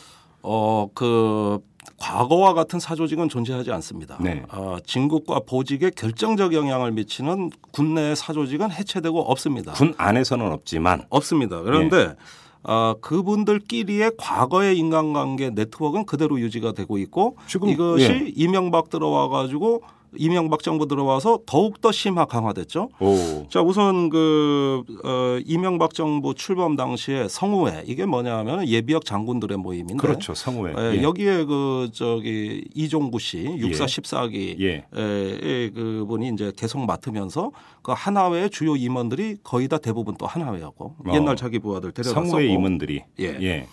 [0.41, 1.59] 어, 그
[1.97, 4.17] 과거와 같은 사조직은 존재하지 않습니다.
[4.19, 4.43] 네.
[4.51, 9.73] 어, 진국과 보직에 결정적 영향을 미치는 군내 사조직은 해체되고 없습니다.
[9.73, 11.61] 군 안에서는 없지만 없습니다.
[11.61, 12.15] 그런데
[12.63, 18.33] 어, 그분들끼리의 과거의 인간관계 네트워크는 그대로 유지가 되고 있고 지금, 이것이 예.
[18.35, 19.83] 이명박 들어와 가지고
[20.17, 22.89] 이명박 정부 들어와서 더욱 더 심화 강화됐죠.
[22.99, 23.47] 오.
[23.49, 29.95] 자 우선 그 어, 이명박 정부 출범 당시에 성우회 이게 뭐냐 하면 예비역 장군들의 모임인데
[29.95, 30.33] 그렇죠.
[30.33, 30.73] 성우회.
[30.77, 31.03] 예, 예.
[31.03, 33.87] 여기에 그 저기 이종구 씨 육사 예.
[33.87, 34.85] 14기 예.
[34.95, 37.51] 에, 그분이 이제 계속 맡으면서
[37.81, 41.13] 그 하나회의 주요 임원들이 거의 다 대부분 또 하나회였고 어.
[41.13, 43.03] 옛날 자기 부하들 데려갔었고 성우회 임원들이.
[43.19, 43.25] 예.
[43.41, 43.67] 예.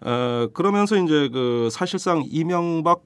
[0.00, 3.02] 어, 그러면서 이제 그 사실상 이명박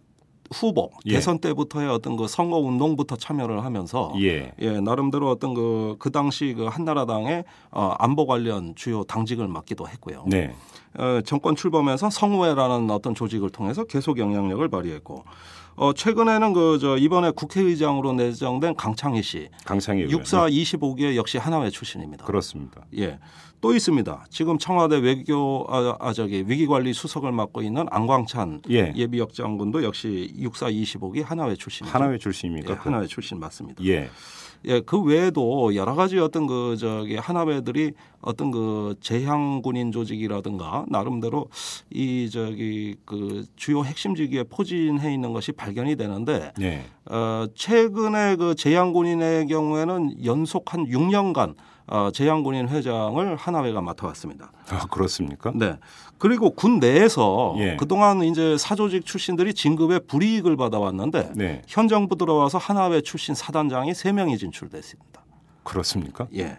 [0.52, 1.14] 후보 예.
[1.14, 4.52] 대선 때부터의 어떤 그 선거 운동부터 참여를 하면서 예.
[4.60, 10.24] 예, 나름대로 어떤 그, 그 당시 그 한나라당의 어, 안보 관련 주요 당직을 맡기도 했고요.
[10.26, 10.54] 네.
[10.98, 15.24] 어, 정권 출범해서 성우회라는 어떤 조직을 통해서 계속 영향력을 발휘했고
[15.74, 20.02] 어, 최근에는 그 저 이번에 국회의장으로 내정된 강창희 씨 강창희.
[20.10, 22.24] 육사 25기의 역시 하나회 출신입니다.
[22.24, 22.82] 그렇습니다.
[22.98, 23.18] 예.
[23.62, 24.26] 또 있습니다.
[24.28, 28.92] 지금 청와대 외교 아, 아 저기 위기관리 수석을 맡고 있는 안광찬 예.
[28.94, 31.96] 예비역 장군도 역시 육사 25기 하나회 출신이죠.
[31.96, 32.72] 하나회 출신입니까?
[32.72, 33.82] 예, 하나회 출신 맞습니다.
[33.84, 34.10] 예.
[34.64, 41.48] 예, 그 외에도 여러 가지 어떤 그 저기 하나회들이 어떤 그 재향군인 조직이라든가 나름대로
[41.90, 46.84] 이 저기 그 주요 핵심직에 포진해 있는 것이 발견이 되는데 네.
[47.04, 51.54] 어 최근에 그 재향군인의 경우에는 연속 한 6년간
[51.86, 54.52] 어 재향군인 회장을 하나회가 맡아왔습니다.
[54.70, 55.52] 아, 그렇습니까?
[55.54, 55.76] 네.
[56.18, 57.76] 그리고 군 내에서 예.
[57.76, 61.62] 그동안 이제 사조직 출신들이 진급에 불이익을 받아왔는데 네.
[61.66, 65.22] 현 정부 들어와서 하나회 출신 사단장이 3명이 진출됐습니다.
[65.64, 66.28] 그렇습니까?
[66.36, 66.58] 예.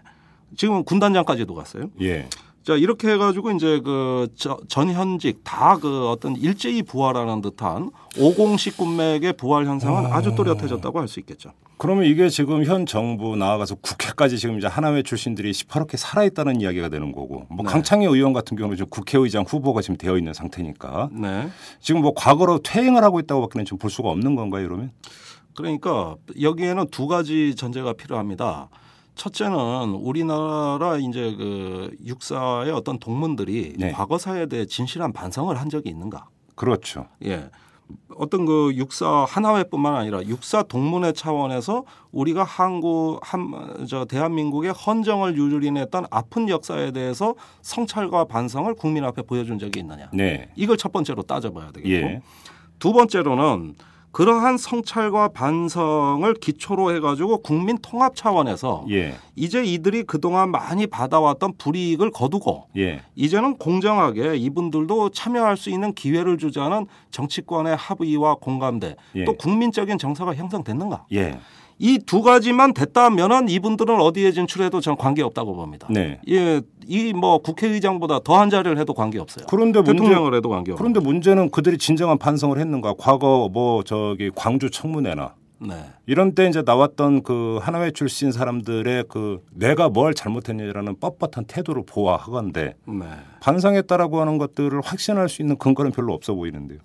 [0.56, 1.90] 지금은 군단장까지도 갔어요.
[2.02, 2.28] 예.
[2.64, 9.34] 자, 이렇게 해가지고 이제 그 저- 전현직 다 그 어떤 일제히 부활하는 듯한 오공식 군맥의
[9.34, 11.52] 부활 현상은 아주 또렷해졌다고 할 수 있겠죠.
[11.78, 17.12] 그러면 이게 지금 현 정부 나아가서 국회까지 지금 이제 하나회 출신들이 시퍼렇게 살아있다는 이야기가 되는
[17.12, 17.72] 거고 뭐 네.
[17.72, 21.50] 강창희 의원 같은 경우는 지금 국회의장 후보가 지금 되어 있는 상태니까 네.
[21.82, 24.92] 지금 뭐 과거로 퇴행을 하고 있다고밖에는 좀 볼 수가 없는 건가요, 이러면?
[25.56, 28.70] 그러니까 여기에는 두 가지 전제가 필요합니다.
[29.16, 33.92] 첫째는 우리나라 이제 그 육사의 어떤 동문들이 네.
[33.92, 36.28] 과거사에 대해 진실한 반성을 한 적이 있는가?
[36.56, 37.08] 그렇죠.
[37.26, 37.50] 예.
[38.16, 46.06] 어떤 그 육사 하나회뿐만 아니라 육사 동문회 차원에서 우리가 한국 한 저 대한민국의 헌정을 유린했던
[46.10, 50.10] 아픈 역사에 대해서 성찰과 반성을 국민 앞에 보여준 적이 있느냐?
[50.14, 50.50] 네.
[50.56, 52.22] 이걸 첫 번째로 따져봐야 되겠고 예.
[52.80, 53.76] 두 번째로는
[54.14, 59.16] 그러한 성찰과 반성을 기초로 해가지고 국민 통합 차원에서 예.
[59.36, 63.02] 이제 이들이 그동안 많이 받아왔던 불이익을 거두고 예.
[63.16, 69.26] 이제는 공정하게 이분들도 참여할 수 있는 기회를 주자는 정치권의 합의와 공감대 예.
[69.26, 71.08] 또 국민적인 정서가 형성됐는가?
[71.82, 71.86] 예.
[71.86, 75.88] 이두 가지만 됐다면은 이분들은 어디에 진출해도 전 관계 없다고 봅니다.
[75.90, 76.20] 네.
[76.30, 79.46] 예, 이 뭐 국회의장보다 더한 자리를 해도 관계 없어요.
[79.50, 80.78] 그런데 문제 대통령을 해도 관계 없고.
[80.78, 82.96] 그런데 문제는 그들이 진정한 반성을 했는가?
[82.98, 85.76] 과거 뭐 저기 광주 청문회나 네.
[86.08, 92.76] 이런 때 이제 나왔던 그 하나회 출신 사람들의 그 내가 뭘 잘못했냐라는 뻣뻣한 태도를 보아하건데
[92.86, 93.06] 네.
[93.40, 96.80] 반성했다라고 하는 것들을 확신할 수 있는 근거는 별로 없어 보이는데요.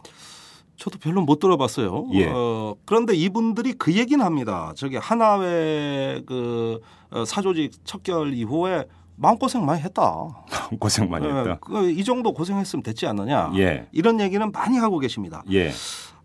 [0.78, 2.08] 저도 별로 못 들어봤어요.
[2.12, 2.28] 예.
[2.32, 4.72] 어, 그런데 이분들이 그 얘기는 합니다.
[4.76, 8.86] 저기 하나회 그 어, 사조직 척결 이후에
[9.16, 10.28] 마음고생 많이 했다.
[10.78, 11.58] 고생 많이 예, 했다.
[11.60, 13.52] 그, 이 정도 고생했으면 됐지 않느냐.
[13.56, 13.88] 예.
[13.90, 15.42] 이런 얘기는 많이 하고 계십니다.
[15.50, 15.72] 예.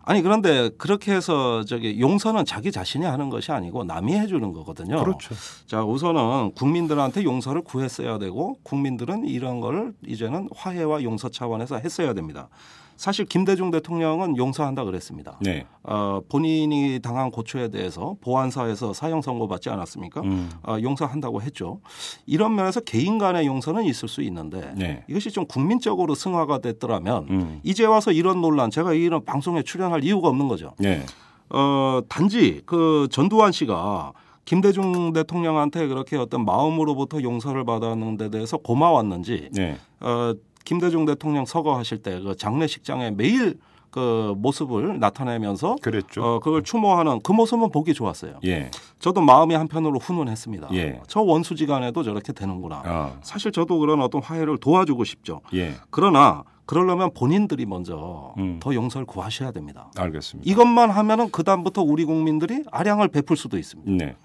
[0.06, 5.02] 아니 그런데 그렇게 해서 저기 용서는 자기 자신이 하는 것이 아니고 남이 해주는 거거든요.
[5.02, 5.34] 그렇죠.
[5.66, 12.48] 자 우선은 국민들한테 용서를 구했어야 되고 국민들은 이런 걸 이제는 화해와 용서 차원에서 했어야 됩니다.
[12.96, 15.38] 사실 김대중 대통령은 용서한다 그랬습니다.
[15.40, 15.66] 네.
[15.82, 20.20] 어, 본인이 당한 고초에 대해서 보안사에서 사형 선고받지 않았습니까?
[20.22, 20.50] 음.
[20.62, 21.80] 어, 용서한다고 했죠.
[22.26, 25.04] 이런 면에서 개인 간의 용서는 있을 수 있는데 네.
[25.08, 27.60] 이것이 좀 국민적으로 승화가 됐더라면 음.
[27.62, 30.72] 이제 와서 이런 논란 제가 이런 방송에 출연할 이유가 없는 거죠.
[30.78, 31.04] 네.
[31.50, 34.12] 어, 단지 그 전두환 씨가
[34.44, 39.76] 김대중 대통령한테 그렇게 어떤 마음으로부터 용서를 받았는 데 대해서 고마웠는지 네.
[40.00, 43.58] 어, 김대중 대통령 서거하실 때 그 장례식장에 매일
[43.90, 46.24] 그 모습을 나타내면서 그랬죠.
[46.24, 48.40] 어, 그걸 추모하는 그 모습은 보기 좋았어요.
[48.44, 48.70] 예.
[48.98, 50.68] 저도 마음이 한편으로 훈훈했습니다.
[50.72, 51.00] 예.
[51.06, 52.82] 저 원수지간에도 저렇게 되는구나.
[52.84, 53.18] 어.
[53.22, 55.42] 사실 저도 그런 어떤 화해를 도와주고 싶죠.
[55.54, 55.74] 예.
[55.90, 58.58] 그러나 그러려면 본인들이 먼저 음.
[58.60, 59.90] 더 용서를 구하셔야 됩니다.
[59.96, 60.50] 알겠습니다.
[60.50, 64.04] 이것만 하면은 그 다음부터 우리 국민들이 아량을 베풀 수도 있습니다.
[64.04, 64.16] 네.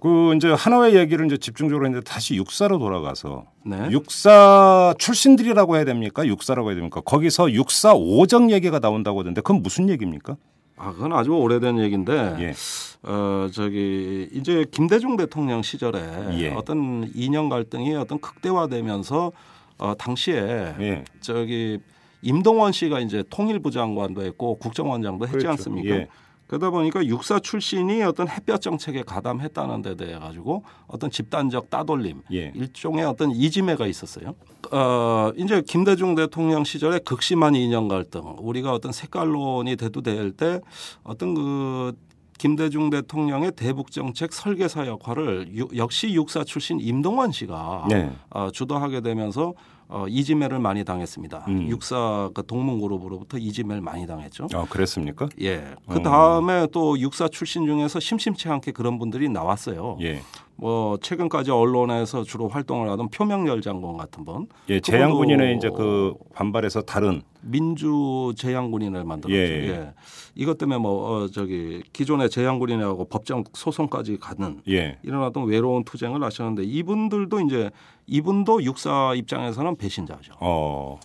[0.00, 3.88] 그 이제 하나의 얘기를 이제 집중적으로 했는데 다시 육사로 돌아가서 네.
[3.90, 6.26] 육사 출신들이라고 해야 됩니까?
[6.26, 7.00] 육사라고 해야 됩니까?
[7.02, 10.36] 거기서 육사 오정 얘기가 나온다고 하던데 그건 무슨 얘기입니까?
[10.82, 12.54] 아, 그건 아주 오래된 얘기인데, 예.
[13.02, 16.00] 어, 저기, 이제 김대중 대통령 시절에
[16.38, 16.54] 예.
[16.54, 19.30] 어떤 이념 갈등이 어떤 극대화되면서
[19.76, 21.04] 어, 당시에 예.
[21.20, 21.80] 저기
[22.22, 25.50] 임동원 씨가 이제 통일부 장관도 했고 국정원장도 했지 그렇죠.
[25.50, 26.06] 않습니까?
[26.50, 26.56] 예.
[26.56, 32.52] 그러다 보니까 육사 출신이 어떤 햇볕 정책에 가담했다는 데 대해 가지고 어떤 집단적 따돌림, 예.
[32.54, 34.34] 일종의 어떤 이지매가 있었어요.
[34.72, 40.60] 어, 이제 김대중 대통령 시절에 극심한 이념 갈등, 우리가 어떤 색깔론이 대두될 때
[41.04, 41.92] 어떤 그
[42.38, 48.10] 김대중 대통령의 대북 정책 설계사 역할을 유- 역시 육사 출신 임동원 씨가 네.
[48.30, 49.52] 어, 주도하게 되면서
[49.90, 51.44] 어, 이지매를 많이 당했습니다.
[51.48, 51.68] 음.
[51.68, 54.46] 육사 그 동문 그룹으로부터 이지매를 많이 당했죠.
[54.54, 55.28] 아, 그랬습니까?
[55.40, 55.74] 예.
[55.86, 55.92] 어.
[55.92, 59.98] 그 다음에 또 육사 출신 중에서 심심치 않게 그런 분들이 나왔어요.
[60.00, 60.22] 예.
[60.60, 66.82] 뭐 최근까지 언론에서 주로 활동을 하던 표명열 장군 같은 분, 예, 재향군인의 이제 그 반발에서
[66.82, 69.34] 다른 민주 재향군인을 만들었죠.
[69.34, 69.68] 예, 예.
[69.70, 69.94] 예.
[70.34, 74.98] 이것 때문에 뭐 어, 저기 기존의 재향군인하고 법정 소송까지 가는 예.
[75.02, 77.70] 이런 어떤 외로운 투쟁을 하셨는데 이분들도 이제
[78.06, 80.34] 이분도 육사 입장에서는 배신자죠.
[80.40, 81.00] 어.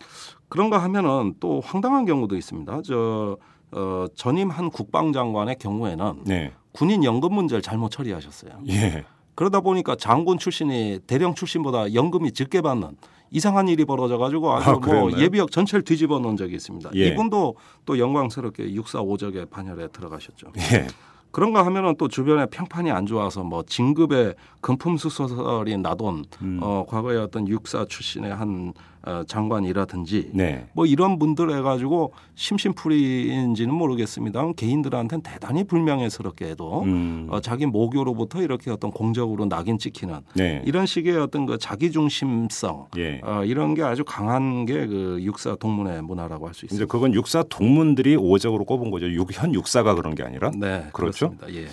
[0.49, 2.81] 그런가 하면은 또 황당한 경우도 있습니다.
[2.83, 3.37] 저
[3.71, 6.51] 어, 전임 한 국방장관의 경우에는 네.
[6.73, 8.59] 군인 연금 문제를 잘못 처리하셨어요.
[8.67, 9.05] 예.
[9.35, 12.97] 그러다 보니까 장군 출신이 대령 출신보다 연금이 적게 받는
[13.31, 15.11] 이상한 일이 벌어져 가지고 아주 아, 뭐?
[15.11, 16.91] 예비역 전체를 뒤집어 놓은 적이 있습니다.
[16.95, 17.07] 예.
[17.07, 20.53] 이분도 또 영광스럽게 육사 오적의 반열에 들어가셨죠.
[20.73, 20.87] 예.
[21.31, 26.59] 그런가 하면은 또 주변에 평판이 안 좋아서 뭐 진급에 금품수소설이 나돈 음.
[26.61, 28.94] 어 과거에 어떤 육사 출신의 한 어,
[29.27, 30.65] 장관이라든지 네.
[30.73, 34.53] 뭐 이런 분들 해가지고 심심풀이인지는 모르겠습니다.
[34.53, 37.27] 개인들한테는 대단히 불명예스럽게도 음.
[37.29, 40.61] 어, 자기 모교로부터 이렇게 어떤 공적으로 낙인 찍히는 네.
[40.65, 43.19] 이런 식의 어떤 그 자기 중심성 예.
[43.23, 46.85] 어, 이런 게 아주 강한 게 그 육사 동문회 문화라고 할 수 있습니다.
[46.91, 49.11] 그건 육사 동문들이 오적으로 꼽은 거죠.
[49.11, 50.51] 육, 현 육사가 그런 게 아니라.
[50.55, 51.31] 네, 그렇죠?
[51.31, 51.53] 그렇습니다.
[51.53, 51.67] 예.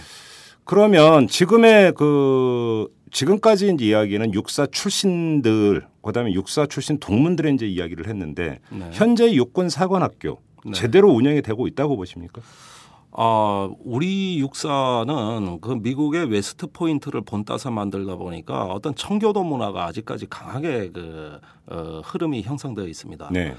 [0.64, 8.58] 그러면 지금의 그 지금까지 이제 이야기는 육사 출신들 그다음에 육사 출신 동문들의 이제 이야기를 했는데
[8.70, 8.90] 네.
[8.92, 10.72] 현재 육군 사관학교 네.
[10.72, 12.40] 제대로 운영이 되고 있다고 보십니까?
[13.14, 20.90] 아, 우리 육사는 그 미국의 웨스트 포인트를 본따서 만들다 보니까 어떤 청교도 문화가 아직까지 강하게
[20.90, 23.28] 그 어, 흐름이 형성되어 있습니다.
[23.30, 23.54] 네.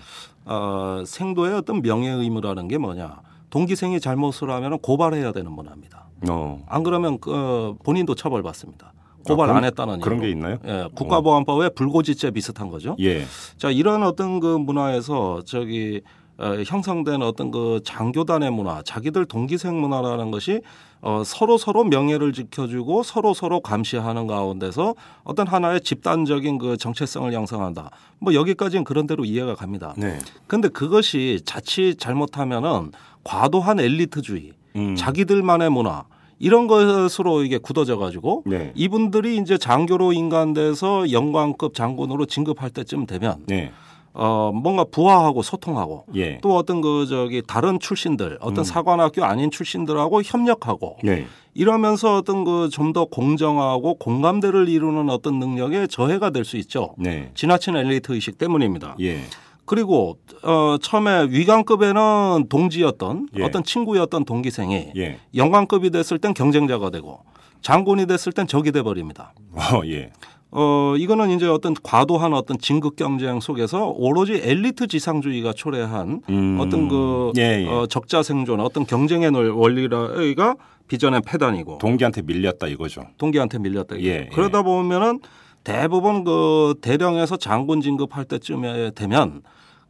[0.46, 3.22] 어, 생도의 어떤 명예 의무라는 게 뭐냐?
[3.52, 6.08] 동기생이 잘못을 하면 고발해야 되는 문화입니다.
[6.28, 6.66] 어.
[6.68, 8.94] 안 그러면 그 어, 본인도 처벌받습니다.
[9.26, 10.26] 고발 아, 안 했다는 그런 이유로.
[10.26, 10.58] 게 있나요?
[10.66, 12.96] 예, 국가보안법의 불고지죄 비슷한 거죠.
[13.00, 13.26] 예.
[13.58, 16.02] 자 이런 어떤 그 문화에서 저기
[16.38, 20.62] 어, 형성된 어떤 그 장교단의 문화, 자기들 동기생 문화라는 것이
[21.02, 27.92] 어, 서로 서로 명예를 지켜주고 서로 서로 감시하는 가운데서 어떤 하나의 집단적인 그 정체성을 형성한다.
[28.20, 29.94] 뭐 여기까지는 그런 대로 이해가 갑니다.
[29.96, 30.18] 네.
[30.48, 32.92] 근데 그것이 자칫 잘못하면은
[33.24, 34.96] 과도한 엘리트주의, 음.
[34.96, 36.04] 자기들만의 문화
[36.40, 38.72] 이런 것으로 이게 굳어져 가지고 네.
[38.76, 43.72] 이분들이 이제 장교로 인간돼서 영광급 장군으로 진급할 때쯤 되면 네.
[44.16, 46.38] 어 뭔가 부하하고 소통하고 예.
[46.44, 48.64] 또 어떤 그 저기 다른 출신들 어떤 음.
[48.64, 51.26] 사관학교 아닌 출신들하고 협력하고 네.
[51.56, 56.94] 이러면서 어떤 그 좀 더 공정하고 공감대를 이루는 어떤 능력에 저해가 될 수 있죠.
[57.00, 57.32] 네.
[57.34, 58.96] 지나친 엘리트 의식 때문입니다.
[59.02, 59.22] 예.
[59.66, 63.44] 그리고 어 처음에 위관급에는 동지였던 예.
[63.44, 65.20] 어떤 친구였던 동기생이 예.
[65.36, 67.20] 영관급이 됐을 땐 경쟁자가 되고
[67.62, 69.34] 장군이 됐을 땐 적이 돼 버립니다.
[69.54, 70.12] 어, 예.
[70.52, 76.58] 어 이거는 이제 어떤 과도한 어떤 진급 경쟁 속에서 오로지 엘리트 지상주의가 초래한 음.
[76.60, 77.68] 어떤 그 예, 예.
[77.68, 80.56] 어, 적자 생존 어떤 경쟁의 논- 원리가
[80.88, 83.02] 빚어낸 패단이고 동기한테 밀렸다 이거죠.
[83.18, 83.96] 동기한테 밀렸다.
[83.96, 84.10] 이게.
[84.10, 85.22] 예, 그러다 보면은
[85.64, 89.42] 대부분 그 대령에서 장군 진급할 때쯤에 되면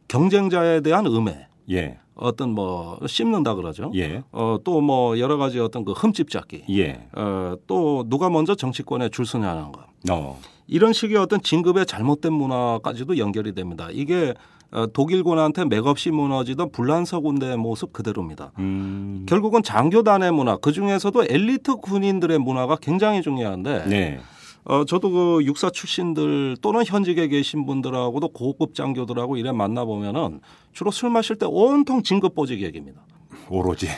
[0.08, 1.98] 경쟁자에 대한 음해 예.
[2.14, 3.90] 어떤 뭐 씹는다 그러죠.
[3.96, 4.22] 예.
[4.30, 6.64] 어또 뭐 여러 가지 어떤 그 흠집 잡기.
[6.70, 7.08] 예.
[7.14, 9.84] 어또 누가 먼저 정치권에 줄 서냐는 거.
[10.10, 10.38] 어.
[10.66, 13.88] 이런 식의 어떤 진급의 잘못된 문화까지도 연결이 됩니다.
[13.90, 14.34] 이게
[14.74, 18.50] 어, 독일군한테 맥없이 무너지던 불란서 군대의 모습 그대로입니다.
[18.58, 19.24] 음.
[19.28, 24.20] 결국은 장교단의 문화, 그 중에서도 엘리트 군인들의 문화가 굉장히 중요한데, 네.
[24.64, 30.40] 어, 저도 그 육사 출신들 또는 현직에 계신 분들하고도 고급 장교들하고 이래 만나보면은
[30.72, 33.02] 주로 술 마실 때 온통 진급 보직 얘기입니다.
[33.50, 33.88] 오로지.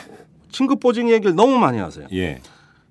[0.51, 2.07] 진급 보직 얘기를 너무 많이 하세요.
[2.13, 2.41] 예.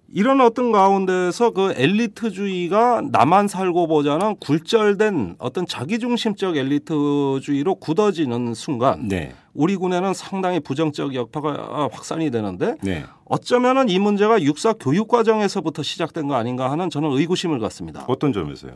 [0.08, 9.34] 이런 어떤 가운데서 그 엘리트주의가 나만 살고 보자는 굴절된 어떤 자기중심적 엘리트주의로 굳어지는 순간 네.
[9.56, 13.04] 우리 군에는 상당히 부정적 여파가 확산이 되는데 네.
[13.24, 18.04] 어쩌면은 이 문제가 육사 교육 과정에서부터 시작된 거 아닌가 하는 저는 의구심을 갖습니다.
[18.06, 18.74] 어떤 점에서요?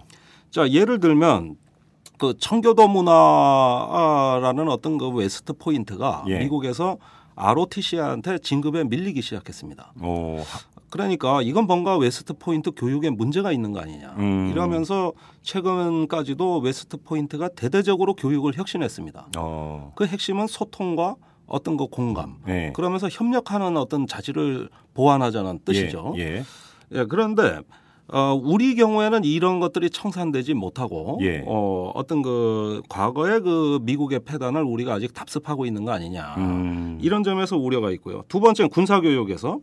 [0.50, 1.56] 자 예를 들면
[2.18, 6.38] 그 청교도 문화라는 어떤 그 웨스트 포인트가 예.
[6.40, 6.98] 미국에서
[7.40, 9.92] ROTC한테 진급에 밀리기 시작했습니다.
[10.00, 10.44] 어.
[10.90, 14.14] 그러니까 이건 뭔가 웨스트 포인트 교육에 문제가 있는 거 아니냐.
[14.18, 14.48] 음.
[14.50, 19.29] 이러면서 최근까지도 웨스트 포인트가 대대적으로 교육을 혁신했습니다.
[19.38, 19.92] 어.
[19.94, 21.14] 그 핵심은 소통과
[21.46, 22.37] 어떤 그 공감.
[22.44, 22.72] 네.
[22.74, 26.14] 그러면서 협력하는 어떤 자질을 보완하자는 뜻이죠.
[26.16, 26.22] 예.
[26.22, 26.44] 예.
[26.92, 27.61] 예, 그런데
[28.12, 31.44] 어, 우리 경우에는 이런 것들이 청산되지 못하고 예.
[31.46, 36.34] 어, 어떤 그 과거의 그 미국의 패단을 우리가 아직 답습하고 있는 거 아니냐.
[36.38, 36.98] 음.
[37.00, 38.24] 이런 점에서 우려가 있고요.
[38.28, 39.60] 두 번째 는 군사 교육에서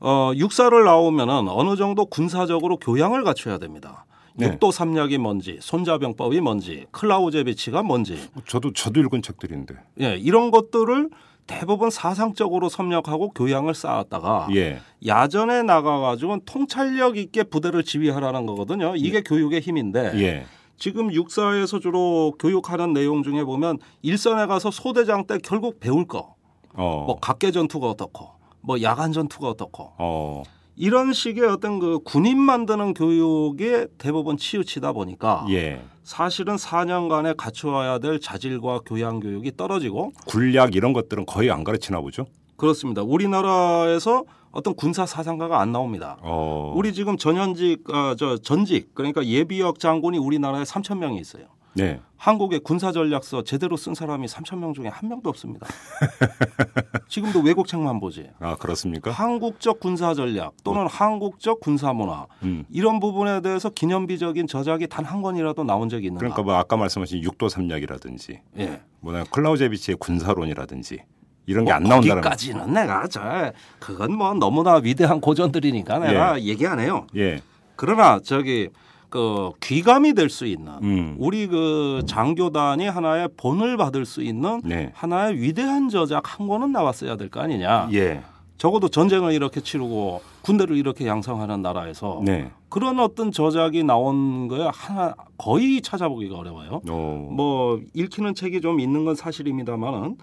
[0.00, 4.04] 어, 육사를 나오면은 어느 정도 군사적으로 교양을 갖춰야 됩니다.
[4.36, 4.46] 네.
[4.46, 9.76] 육도 삼략이 뭔지, 손자병법이 뭔지, 클라우제비치가 뭔지, 저도 저도 읽은 책들인데.
[10.00, 11.08] 예, 이런 것들을
[11.46, 14.80] 대부분 사상적으로 섭렵하고 교양을 쌓았다가 예.
[15.06, 18.94] 야전에 나가가지고 통찰력 있게 부대를 지휘하라는 거거든요.
[18.96, 20.46] 이게 교육의 힘인데 예.
[20.76, 26.34] 지금 육사에서 주로 교육하는 내용 중에 보면 일선에 가서 소대장 때 결국 배울 거,
[26.74, 27.04] 어.
[27.06, 28.30] 뭐 각계 전투가 어떻고,
[28.60, 30.42] 뭐 야간 전투가 어떻고, 어.
[30.76, 35.80] 이런 식의 어떤 그 군인 만드는 교육에 대부분 치우치다 보니까 예.
[36.04, 42.26] 사실은 4년간에 갖추어야 될 자질과 교양 교육이 떨어지고 군략 이런 것들은 거의 안 가르치나 보죠.
[42.56, 43.02] 그렇습니다.
[43.02, 46.18] 우리나라에서 어떤 군사 사상가가 안 나옵니다.
[46.20, 46.72] 어.
[46.76, 51.46] 우리 지금 전현직 아, 저 전직 그러니까 예비역 장군이 우리나라에 3천 명이 있어요.
[51.74, 52.00] 네.
[52.16, 55.66] 한국의 군사 전략서 제대로 쓴 사람이 3천 명 중에 한 명도 없습니다.
[57.08, 58.30] 지금도 외국 책만 보지.
[58.40, 59.10] 아 그렇습니까?
[59.10, 62.64] 한국적 군사 전략 또는 한국적 군사 문화 음.
[62.70, 66.20] 이런 부분에 대해서 기념비적인 저작이 단 한 권이라도 나온 적이 있는가?
[66.20, 68.80] 그러니까 뭐 아까 말씀하신 육도 삼략이라든지 예.
[69.00, 71.00] 뭐냐 클라우제비치의 군사론이라든지
[71.46, 77.06] 이런 게뭐안 나온다는 거기까지는 내가 저 그건 뭐 너무나 위대한 고전들이니까 내가 얘기 안 해요.
[77.16, 77.42] 예.
[77.76, 78.70] 그러나 저기
[79.14, 81.14] 그 귀감이 될 수 있는 음.
[81.20, 84.90] 우리 그 장교단이 하나의 본을 받을 수 있는 네.
[84.92, 87.90] 하나의 위대한 저작 한 권은 나왔어야 될 거 아니냐.
[87.92, 88.22] 예.
[88.58, 92.50] 적어도 전쟁을 이렇게 치르고 군대를 이렇게 양성하는 나라에서 네.
[92.68, 96.80] 그런 어떤 저작이 나온 거야 하나 거의 찾아보기가 어려워요.
[96.90, 97.28] 어.
[97.30, 100.16] 뭐 읽히는 책이 좀 있는 건 사실입니다만은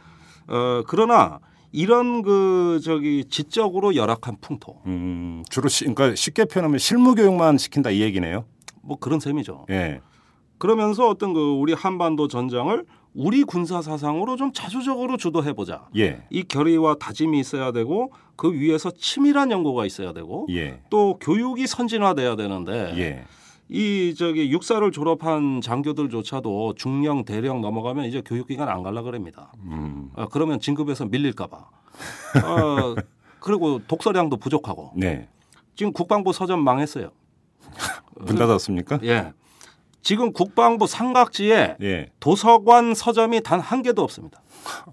[0.50, 1.40] 어 그러나
[1.72, 7.90] 이런 그 저기 지적으로 열악한 풍토 음, 주로 시, 그러니까 쉽게 표현하면 실무 교육만 시킨다
[7.90, 8.44] 이 얘기네요.
[8.82, 9.66] 뭐 그런 셈이죠.
[9.70, 10.02] 예.
[10.58, 15.88] 그러면서 어떤 그 우리 한반도 전장을 우리 군사 사상으로 좀 자주적으로 주도해 보자.
[15.98, 16.24] 예.
[16.30, 20.82] 이 결의와 다짐이 있어야 되고 그 위에서 치밀한 연구가 있어야 되고 예.
[20.90, 23.26] 또 교육이 선진화돼야 되는데 예.
[23.70, 29.54] 이 저기 육사를 졸업한 장교들조차도 중령 대령 넘어가면 이제 교육기관 안 갈라 그럽니다.
[29.64, 30.10] 음.
[30.14, 31.58] 어, 그러면 진급에서 밀릴까봐.
[31.58, 32.96] 어,
[33.40, 35.28] 그리고 독서량도 부족하고 네.
[35.76, 37.12] 지금 국방부 서점 망했어요.
[38.16, 39.00] 문 닫았습니까?
[39.04, 39.34] 예.
[40.04, 42.10] 지금 국방부 삼각지에 예.
[42.20, 44.42] 도서관 서점이 단 한 개도 없습니다.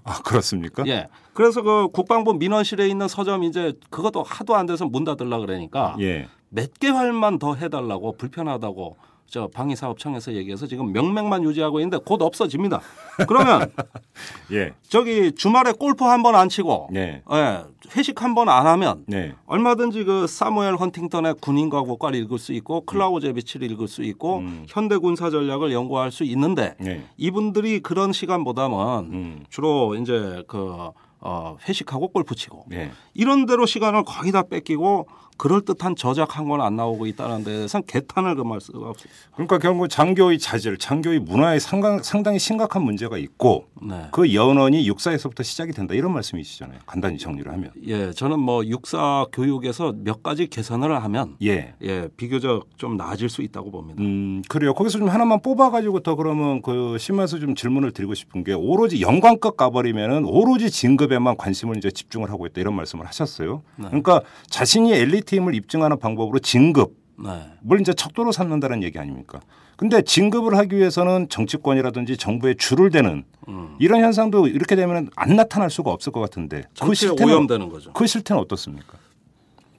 [0.04, 0.84] 아 그렇습니까?
[0.86, 1.08] 예.
[1.32, 6.28] 그래서 그 국방부 민원실에 있는 서점 이제 그것도 하도 안 돼서 문 닫으려 그러니까 예.
[6.50, 8.96] 몇 개월만 더 해달라고 불편하다고
[9.30, 12.80] 저 방위사업청에서 얘기해서 지금 명맥만 유지하고 있는데 곧 없어집니다.
[13.28, 13.70] 그러면
[14.52, 14.72] 예.
[14.88, 17.22] 저기 주말에 골프 한 번 안 치고 예.
[17.30, 17.64] 예,
[17.96, 19.34] 회식 한 번 안 하면 네.
[19.46, 24.64] 얼마든지 그 사무엘 헌팅턴의 군인과 국가를 읽을 수 있고 클라우 제비치를 읽을 수 있고 음.
[24.68, 27.04] 현대 군사 전략을 연구할 수 있는데 네.
[27.18, 28.76] 이분들이 그런 시간보다는
[29.12, 29.44] 음.
[29.50, 32.90] 주로 이제 그 어, 회식하고 골프 치고 네.
[33.12, 35.06] 이런 대로 시간을 거의 다 뺏기고
[35.38, 39.08] 그럴 듯한 저작한 건 안 나오고 있다는 데에선 개탄을 금할 수가 없어요.
[39.32, 44.06] 그러니까 결국 장교의 자질, 장교의 문화에 상당, 상당히 심각한 문제가 있고 네.
[44.10, 46.80] 그 연원이 육사에서부터 시작이 된다 이런 말씀이시잖아요.
[46.84, 47.70] 간단히 정리를 하면.
[47.86, 51.74] 예, 저는 뭐 육사 교육에서 몇 가지 개선을 하면 예.
[51.82, 54.02] 예, 비교적 좀 나아질 수 있다고 봅니다.
[54.02, 54.74] 음, 그래요.
[54.74, 59.56] 거기서 좀 하나만 뽑아가지고 더 그러면 그 심해서 좀 질문을 드리고 싶은 게 오로지 영광급
[59.56, 63.62] 가버리면은 오로지 진급에만 관심을 이제 집중을 하고 있다 이런 말씀을 하셨어요.
[63.76, 63.86] 네.
[63.86, 67.78] 그러니까 자신이 엘리트 임을 입증하는 방법으로 진급을 네.
[67.80, 69.40] 이제 척도로 삼는다는 얘기 아닙니까?
[69.76, 73.76] 근데 진급을 하기 위해서는 정치권이라든지 정부에 줄을 대는 음.
[73.78, 77.92] 이런 현상도 이렇게 되면 안 나타날 수가 없을 것 같은데 그 실태는 오염되는 거죠.
[77.92, 78.98] 그 실태는 어떻습니까?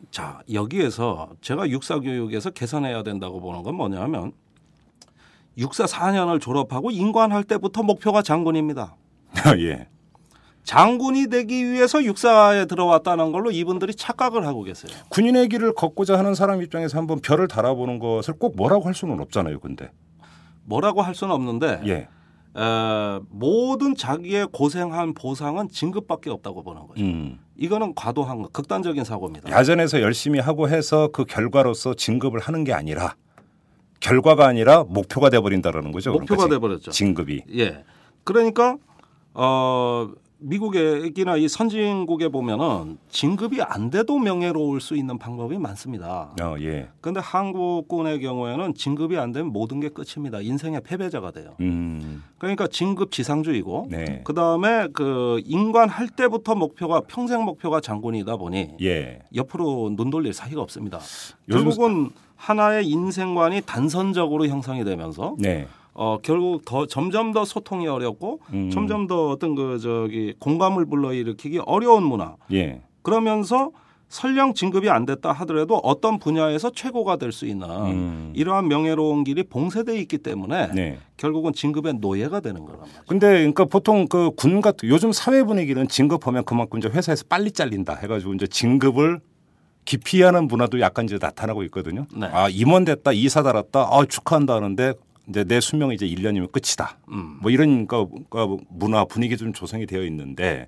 [0.10, 4.32] 자, 여기에서 제가 육사 교육에서 개선해야 된다고 보는 건 뭐냐면
[5.58, 8.95] 육사 4년을 졸업하고 인관할 때부터 목표가 장군입니다.
[9.60, 9.88] 예.
[10.70, 14.91] 장군이 되기 위해서 육사에 들어왔다는 걸로 이분들이 착각을 하고 계세요.
[15.09, 19.61] 군인의 길을 걷고자 하는 사람 입장에서 한번 별을 달아보는 것을 꼭 뭐라고 할 수는 없잖아요.
[19.61, 19.89] 근데
[20.65, 21.93] 뭐라고 할 수는 없는데 예.
[22.55, 27.01] 에, 모든 자기의 고생한 보상은 진급밖에 없다고 보는 거죠.
[27.03, 27.39] 음.
[27.57, 29.49] 이거는 과도한 거, 극단적인 사고입니다.
[29.49, 33.15] 야전에서 열심히 하고 해서 그 결과로서 진급을 하는 게 아니라
[34.01, 36.11] 결과가 아니라 목표가 돼 버린다라는 거죠.
[36.11, 36.91] 목표가 그러니까 돼 버렸죠.
[36.91, 37.41] 진급이.
[37.57, 37.84] 예.
[38.24, 38.78] 그러니까
[39.34, 40.09] 어
[40.39, 46.33] 미국이나 이 선진국에 보면은 진급이 안 돼도 명예로울 수 있는 방법이 많습니다.
[46.41, 46.87] 어, 예.
[47.01, 50.39] 그런데 한국군의 경우에는 진급이 안 되면 모든 게 끝입니다.
[50.41, 51.55] 인생의 패배자가 돼요.
[51.59, 52.23] 음.
[52.37, 54.21] 그러니까 진급 지상주의고 네.
[54.23, 59.19] 그다음에 그 인관할 때부터 목표가 평생 목표가 장군이다 보니 예.
[59.35, 60.99] 옆으로 눈 돌릴 사이가 없습니다.
[61.51, 65.67] 결국은 하나의 인생관이 단선적으로 형성이 되면서 네.
[66.02, 68.70] 어 결국 더 점점 더 소통이 어렵고 음.
[68.72, 72.82] 점점 더 어떤 그 저기 공감을 불러일으키기 어려운 문화 예.
[73.02, 73.72] 그러면서
[74.08, 78.34] 설령 진급이 안 됐다 하더라도 어떤 분야에서 최고가 될 수 있는 음.
[78.34, 81.00] 이러한 명예로운 길이 봉쇄돼 있기 때문에 네.
[81.18, 83.02] 결국은 진급의 노예가 되는 거란 말이죠.
[83.06, 87.95] 근데 그러니까 보통 그 군 같은 요즘 사회 분위기는 진급하면 그만큼 이제 회사에서 빨리 잘린다
[87.95, 89.20] 해가지고 이제 진급을
[89.84, 92.06] 기피하는 문화도 약간 이제 나타나고 있거든요.
[92.16, 92.26] 네.
[92.32, 94.93] 아 임원 됐다, 이사 달았다, 아 축하한다 하는데
[95.30, 96.97] 이제 내 수명이 이제 1년이면 끝이다.
[97.11, 97.38] 음.
[97.41, 100.65] 뭐 이런 그, 그 문화 분위기 좀 조성이 되어 있는데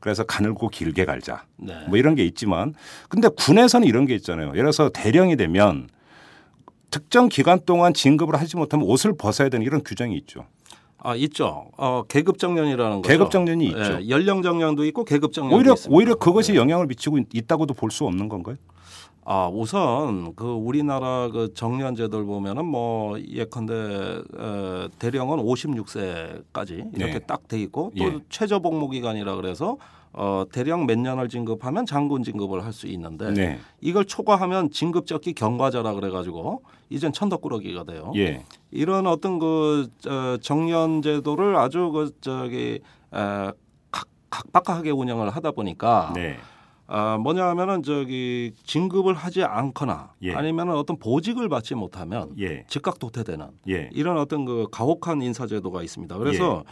[0.00, 1.44] 그래서 가늘고 길게 갈자.
[1.56, 1.74] 네.
[1.88, 2.74] 뭐 이런 게 있지만
[3.08, 4.48] 근데 군에서는 이런 게 있잖아요.
[4.50, 5.88] 예를 들어서 대령이 되면
[6.90, 10.46] 특정 기간 동안 진급을 하지 못하면 옷을 벗어야 되는 이런 규정이 있죠.
[10.98, 11.70] 아 있죠.
[11.76, 13.08] 어 계급 정년이라는 거죠.
[13.08, 14.08] 계급 정년이 예, 있죠.
[14.08, 15.94] 연령 정년도 있고 계급 정년도 오히려 있습니다.
[15.96, 16.58] 오히려 그것이 네.
[16.58, 18.56] 영향을 미치고 있- 있다고도 볼 수 없는 건가요?
[19.28, 23.74] 아 우선 그 우리나라 그 정년제도를 보면은 뭐 예컨대
[24.38, 27.18] 어, 대령은 56세까지 이렇게 네.
[27.18, 28.18] 딱돼 있고 또 예.
[28.28, 29.78] 최저 복무 기간이라 그래서
[30.12, 33.58] 어 대령 몇 년을 진급하면 장군 진급을 할 수 있는데 네.
[33.80, 38.12] 이걸 초과하면 진급 적기 경과자라 그래가지고 이젠 천덕꾸러기가 돼요.
[38.14, 38.44] 예.
[38.70, 42.80] 이런 어떤 그 저, 정년 제도를 아주 그 저기
[43.12, 43.52] 에,
[43.90, 46.36] 각, 각박하게 운영을 하다 보니까 네.
[46.88, 50.34] 아, 뭐냐 하면은 저기 진급을 하지 않거나 예.
[50.34, 52.64] 아니면은 어떤 보직을 받지 못하면 예.
[52.68, 53.90] 즉각 도태되는 예.
[53.92, 56.16] 이런 어떤 그 가혹한 인사 제도가 있습니다.
[56.18, 56.62] 그래서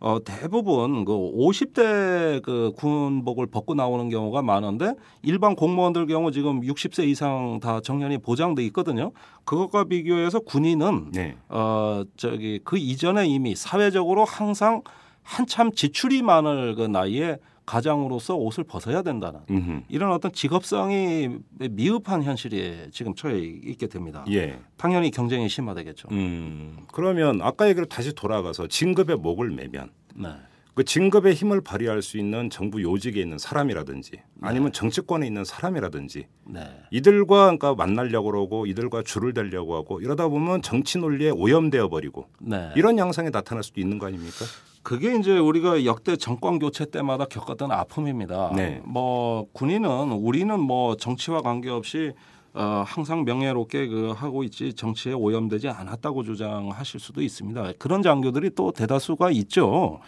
[0.00, 7.06] 어 대부분 그 50대 그 군복을 벗고 나오는 경우가 많은데 일반 공무원들 경우 지금 60세
[7.06, 9.12] 이상 다 정년이 보장돼 있거든요.
[9.44, 11.36] 그것과 비교해서 군인은 네.
[11.48, 14.82] 어 저기 그 이전에 이미 사회적으로 항상
[15.22, 17.36] 한참 지출이 많을 그 나이에
[17.68, 19.82] 가장으로서 옷을 벗어야 된다는 음흠.
[19.88, 24.24] 이런 어떤 직업성이 미흡한 현실에 지금 처해 있게 됩니다.
[24.30, 24.58] 예.
[24.78, 26.08] 당연히 경쟁이 심화되겠죠.
[26.12, 26.78] 음.
[26.90, 30.30] 그러면 아까 얘기로 다시 돌아가서 진급의 목을 매면 네.
[30.74, 36.60] 그 진급의 힘을 발휘할 수 있는 정부 요직에 있는 사람이라든지 아니면 정치권에 있는 사람이라든지 네.
[36.90, 42.70] 이들과 그러니까 만나려고 그러고 이들과 줄을 대려고 하고 이러다 보면 정치 논리에 오염되어 버리고 네.
[42.76, 44.46] 이런 양상이 나타날 수도 있는 거 아닙니까?
[44.88, 48.52] 그게 이제 우리가 역대 정권 교체 때마다 겪었던 아픔입니다.
[48.56, 48.80] 네.
[48.84, 52.14] 뭐 군인은 우리는 뭐 정치와 관계없이
[52.54, 57.72] 어, 항상 명예롭게 그 하고 있지 정치에 오염되지 않았다고 주장하실 수도 있습니다.
[57.78, 60.00] 그런 장교들이 또 대다수가 있죠.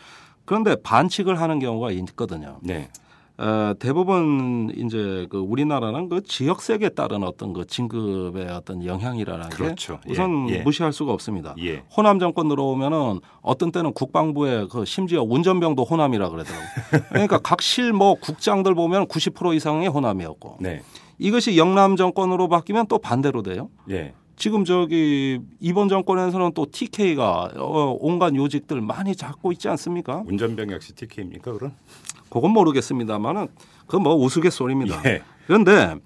[0.47, 2.57] 그런데 반칙을 하는 경우가 있거든요.
[2.63, 2.89] 네.
[3.41, 9.99] 어, 대부분 이제 그 우리나라는 그 지역색에 따른 어떤 그 진급의 어떤 영향이라는 그렇죠.
[10.01, 10.59] 게 우선 예, 예.
[10.63, 11.55] 무시할 수가 없습니다.
[11.59, 11.83] 예.
[11.97, 16.69] 호남 정권 들어오면은 어떤 때는 국방부에 그 심지어 운전병도 호남이라 그러더라고요.
[17.09, 20.83] 그러니까 각 실 뭐 국장들 보면 90% 이상이 호남이었고 네.
[21.19, 23.71] 이것이 영남 정권으로 바뀌면 또 반대로 돼요.
[24.41, 24.43] 예.
[24.43, 30.25] 지금 저기 이번 정권에서는 또 TK가 어, 온갖 요직들 많이 잡고 있지 않습니까?
[30.27, 31.73] 운전병 역시 TK입니까 그럼?
[32.31, 33.49] 그건 모르겠습니다만은
[33.87, 35.03] 그뭐 우스갯소리입니다.
[35.05, 35.23] 예.
[35.47, 35.97] 그런데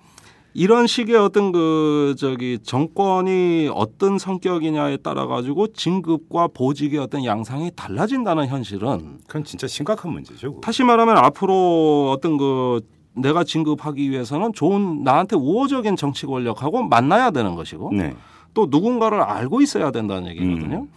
[0.53, 8.47] 이런 식의 어떤 그 저기 정권이 어떤 성격이냐에 따라 가지고 진급과 보직의 어떤 양상이 달라진다는
[8.47, 10.51] 현실은 그건 진짜 심각한 문제죠.
[10.55, 10.61] 그거.
[10.61, 12.81] 다시 말하면 앞으로 어떤 그
[13.17, 18.15] 내가 진급하기 위해서는 좋은 나한테 우호적인 정치 권력하고 만나야 되는 것이고 네.
[18.55, 20.83] 또 누군가를 알고 있어야 된다는 얘기거든요.
[20.83, 20.89] 음.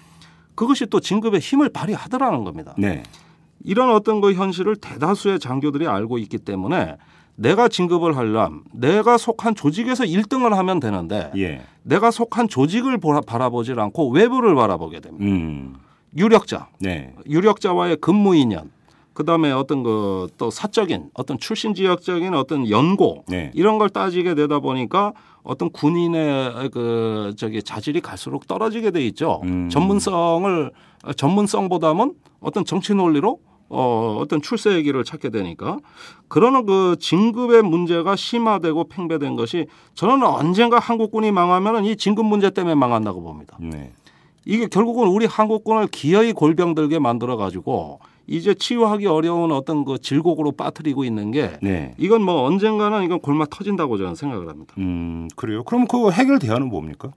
[0.55, 2.73] 그것이 또 진급의 힘을 발휘하더라는 겁니다.
[2.77, 3.03] 네.
[3.63, 6.97] 이런 어떤 그 현실을 대다수의 장교들이 알고 있기 때문에
[7.35, 11.61] 내가 진급을 하려면 내가 속한 조직에서 1등을 하면 되는데 예.
[11.83, 15.23] 내가 속한 조직을 보라- 바라보질 않고 외부를 바라보게 됩니다.
[15.25, 15.75] 음.
[16.15, 17.13] 유력자, 네.
[17.29, 18.71] 유력자와의 근무 인연,
[19.17, 23.51] 그다음에 어떤 그 또 사적인 어떤 출신 지역적인 어떤 연고 네.
[23.53, 25.13] 이런 걸 따지게 되다 보니까
[25.43, 29.41] 어떤 군인의 그 저기 자질이 갈수록 떨어지게 돼 있죠.
[29.43, 29.69] 음.
[29.69, 30.71] 전문성을
[31.15, 33.39] 전문성보다는 어떤 정치 논리로
[33.69, 35.79] 어, 어떤 출세의 길을 찾게 되니까
[36.29, 42.75] 그러는 그 진급의 문제가 심화되고 팽배된 것이 저는 언젠가 한국군이 망하면은 이 진급 문제 때문에
[42.75, 43.57] 망한다고 봅니다.
[43.59, 43.91] 네.
[44.45, 51.05] 이게 결국은 우리 한국군을 기어이 골병들게 만들어 가지고 이제 치유하기 어려운 어떤 그 질곡으로 빠뜨리고
[51.05, 51.95] 있는 게 네.
[51.97, 54.73] 이건 뭐 언젠가는 이건 골마 터진다고 저는 생각을 합니다.
[54.77, 55.63] 음, 그래요.
[55.63, 57.11] 그럼 그 해결 대안은 뭡니까?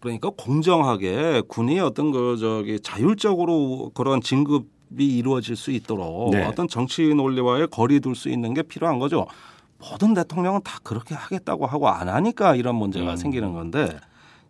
[0.00, 4.66] 그러니까 공정하게 군이 어떤 그 저기 자율적으로 그런 진급이
[5.16, 6.44] 이루어질 수 있도록 네.
[6.44, 9.26] 어떤 정치 논리와의 거리 둘 수 있는 게 필요한 거죠.
[9.78, 13.16] 모든 대통령은 다 그렇게 하겠다고 하고 안 하니까 이런 문제가 음.
[13.16, 13.96] 생기는 건데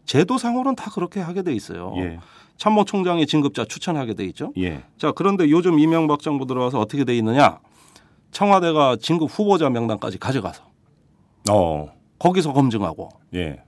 [0.06, 1.94] 제도상으로는 다 그렇게 하게 돼 있어요.
[1.98, 2.18] 예.
[2.62, 4.52] 참모총장이 진급자 추천하게 돼 있죠.
[4.56, 4.84] 예.
[4.96, 7.58] 자, 그런데 요즘 이명박 정부 들어와서 어떻게 돼 있느냐?
[8.30, 10.62] 청와대가 진급 후보자 명단까지 가져가서
[11.50, 11.88] 어.
[12.20, 13.64] 거기서 검증하고 예.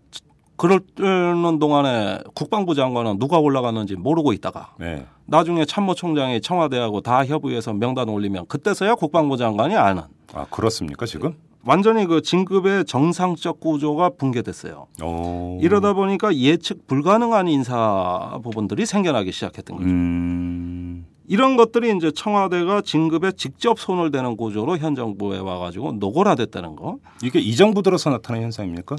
[0.56, 5.04] 그러는 동안에 국방부 장관은 누가 올라갔는지 모르고 있다가 네.
[5.26, 11.36] 나중에 참모총장이 청와대하고 다 협의해서 명단 올리면 그때서야 국방부 장관이 아는 아, 그렇습니까, 지금?
[11.66, 14.86] 완전히 그 진급의 정상적 구조가 붕괴됐어요.
[15.02, 15.58] 어.
[15.62, 19.88] 이러다 보니까 예측 불가능한 인사 부분들이 생겨나기 시작했던 거죠.
[19.88, 21.06] 음.
[21.26, 26.98] 이런 것들이 이제 청와대가 진급에 직접 손을 대는 구조로 현 정부에 와가지고 노골화됐다는 거.
[27.22, 28.96] 이게 이 정부 들어서 나타난 현상입니까?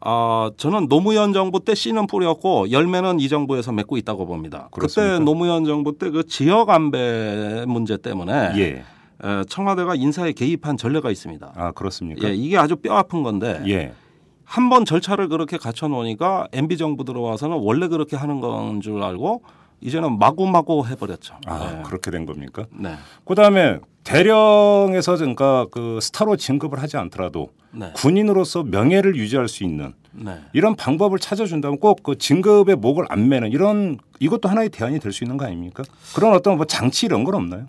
[0.00, 4.68] 아, 저는 노무현 정부 때 씨는 뿌렸고 열매는 이 정부에서 맺고 있다고 봅니다.
[4.70, 5.14] 그렇습니까?
[5.18, 8.84] 그때 노무현 정부 때 그 지역 안배 문제 때문에 예.
[9.24, 11.52] 에, 청와대가 인사에 개입한 전례가 있습니다.
[11.54, 12.28] 아, 그렇습니까?
[12.28, 13.92] 예, 이게 아주 뼈 아픈 건데 예.
[14.44, 19.42] 한 번 절차를 그렇게 갖춰 놓으니까 MB 정부 들어와서는 원래 그렇게 하는 건 줄 알고
[19.80, 21.34] 이제는 마구마구 해버렸죠.
[21.46, 21.82] 아, 네.
[21.84, 22.64] 그렇게 된 겁니까?
[22.70, 22.94] 네.
[23.24, 27.90] 그다음에 대령에서 그러니까 그 스타로 진급을 하지 않더라도 네.
[27.94, 30.38] 군인으로서 명예를 유지할 수 있는 네.
[30.52, 35.24] 이런 방법을 찾아준다면 꼭 그 진급의 목을 안 매는 이런 이것도 하나의 대안이 될 수
[35.24, 35.82] 있는 거 아닙니까?
[36.14, 37.66] 그런 어떤 뭐 장치 이런 건 없나요?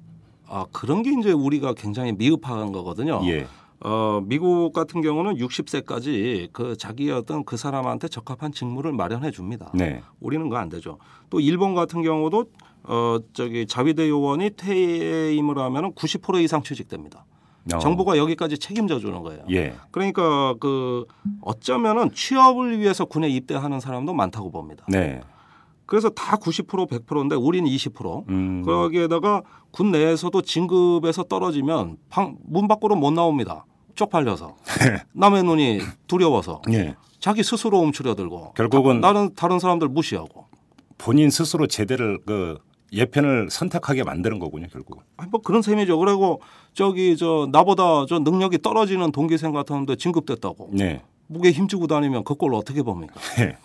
[0.50, 3.22] 아 그런 게 이제 우리가 굉장히 미흡한 거거든요.
[3.26, 3.48] 예.
[3.80, 9.72] 어, 미국 같은 경우는 60세까지 그 자기의 어떤 그 사람한테 적합한 직무를 마련해 줍니다.
[9.74, 10.02] 네.
[10.20, 10.98] 우리는 그거 안 되죠.
[11.30, 12.45] 또 일본 같은 경우도
[12.84, 17.26] 어 저기 자위대 요원이 퇴임을 하면은 90% 이상 취직됩니다.
[17.74, 17.80] 어.
[17.80, 19.43] 정부가 여기까지 책임져 주는 거예요.
[19.52, 19.74] 예.
[19.91, 21.06] 그러니까 그
[21.41, 24.86] 어쩌면은 취업을 위해서 군에 입대하는 사람도 많다고 봅니다.
[24.88, 25.22] 네.
[25.88, 28.27] 그래서 다 90% 100%인데 우리는 20%.
[28.29, 28.61] 음.
[28.63, 33.65] 거기에다가 군 내에서도 진급에서 떨어지면 방, 문 밖으로 못 나옵니다.
[33.95, 34.57] 쪽팔려서
[35.13, 36.95] 남의 눈이 두려워서 예.
[37.19, 40.45] 자기 스스로 움츠려들고 결국은 다른 다른 사람들 무시하고
[40.99, 42.59] 본인 스스로 제대를 그
[42.93, 45.01] 예편을 선택하게 만드는 거군요, 결국.
[45.17, 45.97] 아니, 뭐 그런 셈이죠.
[45.97, 46.41] 그리고
[46.73, 51.01] 저기 저 나보다 저 능력이 떨어지는 동기생 같았는데 진급됐다고 네.
[51.27, 53.15] 목에 힘주고 다니면 그 꼴을 어떻게 봅니까?
[53.39, 53.57] 예.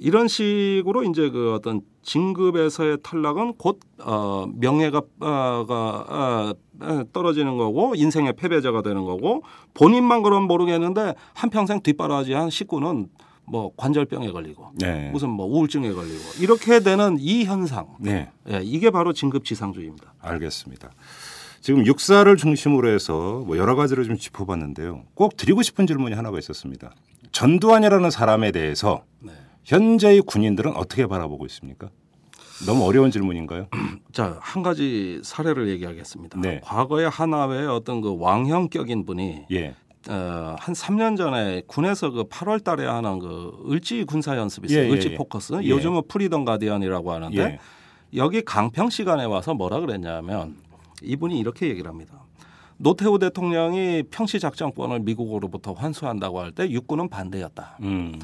[0.00, 5.74] 이런 식으로 이제 그 어떤 진급에서의 탈락은 곧 어, 명예가 어, 가,
[6.08, 9.42] 어, 어, 떨어지는 거고 인생의 패배자가 되는 거고
[9.74, 13.08] 본인만 그럼 모르겠는데 한 평생 뒷바라지한 식구는
[13.44, 15.10] 뭐 관절병에 걸리고 네.
[15.10, 18.30] 무슨 뭐 우울증에 걸리고 이렇게 되는 이 현상 네.
[18.50, 20.14] 예, 이게 바로 진급지상주의입니다.
[20.20, 20.90] 알겠습니다.
[21.60, 25.02] 지금 육사를 중심으로 해서 뭐 여러 가지를 좀 짚어봤는데요.
[25.14, 26.92] 꼭 드리고 싶은 질문이 하나가 있었습니다.
[27.32, 29.32] 전두환이라는 사람에 대해서 네.
[29.68, 31.90] 현재의 군인들은 어떻게 바라보고 있습니까?
[32.66, 33.66] 너무 어려운 질문인가요?
[34.12, 36.40] 자, 한 가지 사례를 얘기하겠습니다.
[36.40, 36.60] 네.
[36.64, 39.74] 과거에 하나의 어떤 그 왕형격인 분이 예.
[40.08, 44.84] 어, 한 3년 전에 군에서 그 8월 달에 하는 그 을지 군사 연습이 있어요.
[44.84, 45.16] 예, 예, 을지 예.
[45.16, 45.52] 포커스.
[45.62, 45.68] 예.
[45.68, 47.58] 요즘은 Freedom Guardian이라고 하는데 예.
[48.14, 50.56] 여기 강평 시간에 와서 뭐라 그랬냐면
[51.02, 52.22] 이분이 이렇게 얘기를 합니다.
[52.78, 57.78] 노태우 대통령이 평시 작전권을 미국으로부터 환수한다고 할 때 육군은 반대였다.
[57.82, 58.18] 음.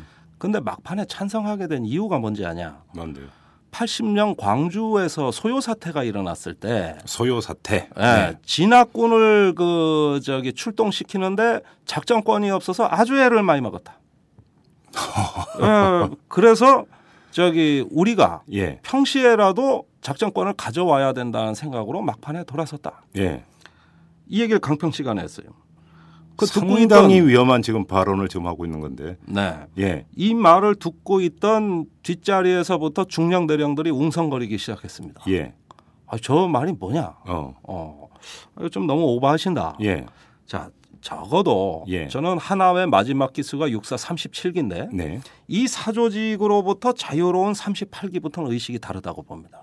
[0.45, 2.83] 근데 막판에 찬성하게 된 이유가 뭔지 아냐?
[2.95, 3.29] 뭔데요?
[3.71, 7.89] 80년 광주에서 소요 사태가 일어났을 때 소요 사태.
[7.97, 8.39] 예, 네.
[8.45, 13.99] 진압군을 그 저기 출동시키는데 작전권이 없어서 아주 애를 많이 먹었다.
[15.63, 16.85] 예, 그래서
[17.31, 18.81] 저기 우리가 예.
[18.83, 23.03] 평시에라도 작전권을 가져와야 된다는 생각으로 막판에 돌아섰다.
[23.17, 23.45] 예.
[24.29, 25.47] 이 얘기를 강평 시간에 했어요.
[26.37, 29.17] 그 듣고 있던- 위험한 지금 발언을 지금 하고 있는 건데.
[29.27, 29.55] 네.
[29.79, 30.07] 예.
[30.17, 35.23] 이 말을 듣고 있던 뒷자리에서부터 중령 대령들이 웅성거리기 시작했습니다.
[35.29, 35.53] 예.
[36.07, 37.15] 아, 저 말이 뭐냐?
[37.27, 37.55] 어.
[37.63, 38.09] 어,
[38.71, 39.79] 좀 너무 오버하신다.
[39.83, 40.07] 예.
[40.47, 40.71] 자,
[41.01, 42.09] 적어도 예.
[42.09, 45.21] 저는 하나의 마지막 기수가 육사 37기인데 네.
[45.49, 49.63] 이 사조직으로부터 자유로운 38기부터는 의식이 다르다고 봅니다.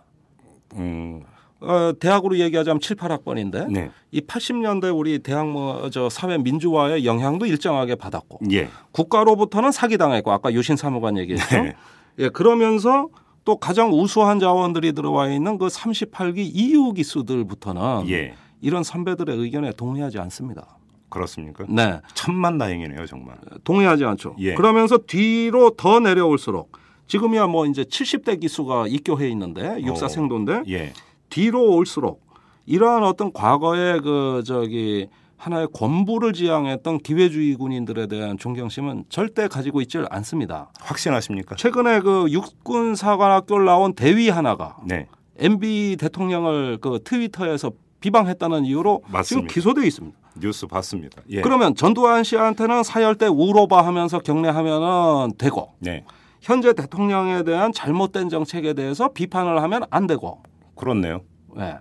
[0.76, 1.24] 음.
[1.62, 3.92] 어, 대학으로 얘기하자면 7, 8학번인데 네.
[4.12, 8.70] 이 80년대 우리 대학 뭐 저 사회 민주화의 영향도 일정하게 받았고 예.
[8.92, 11.62] 국가로부터는 사기당했고 아까 유신 사무관 얘기했죠.
[11.62, 11.76] 네.
[12.20, 13.10] 예, 그러면서
[13.46, 18.34] 또 가장 우수한 자원들이 들어와 있는 그 38기 이후 기수들부터는 예.
[18.62, 20.78] 이런 선배들의 의견에 동의하지 않습니다.
[21.10, 21.66] 그렇습니까?
[21.68, 22.00] 네.
[22.14, 23.36] 천만 다행이네요, 정말.
[23.64, 24.36] 동의하지 않죠.
[24.40, 24.54] 예.
[24.56, 26.72] 그러면서 뒤로 더 내려올수록
[27.08, 30.10] 지금이야 뭐 이제 70대 기수가 입교해 있는데 육사 어.
[30.10, 30.94] 생도인데 예.
[31.32, 32.22] 뒤로 올수록
[32.68, 35.08] 이러한 어떤 과거의 그 저기
[35.38, 40.70] 하나의 권부를 지향했던 기회주의 군인들에 대한 존경심은 절대 가지고 있질 않습니다.
[40.80, 41.56] 확신하십니까?
[41.56, 45.08] 최근에 그 육군 사관학교를 나온 대위 하나가 네.
[45.40, 47.72] MB 대통령을 그 트위터에서
[48.02, 49.54] 비방했다는 이유로 지금 맞습니다.
[49.54, 50.18] 기소돼 있습니다.
[50.40, 51.22] 뉴스 봤습니다.
[51.30, 51.42] 예.
[51.42, 56.06] 그러면 전두환 씨한테는 사열 때 우로바 하면서 경례하면은 되고 네.
[56.40, 60.42] 현재 대통령에 대한 잘못된 정책에 대해서 비판을 하면 안 되고
[60.76, 61.22] 그렇네요.
[61.58, 61.78] 예.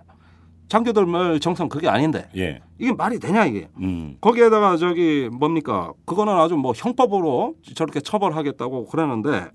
[0.67, 2.61] 장교들 말 정성 그게 아닌데 예.
[2.79, 4.15] 이게 말이 되냐 이게 음.
[4.21, 9.49] 거기에다가 저기 뭡니까 그거는 아주 뭐 형법으로 저렇게 처벌하겠다고 그러는데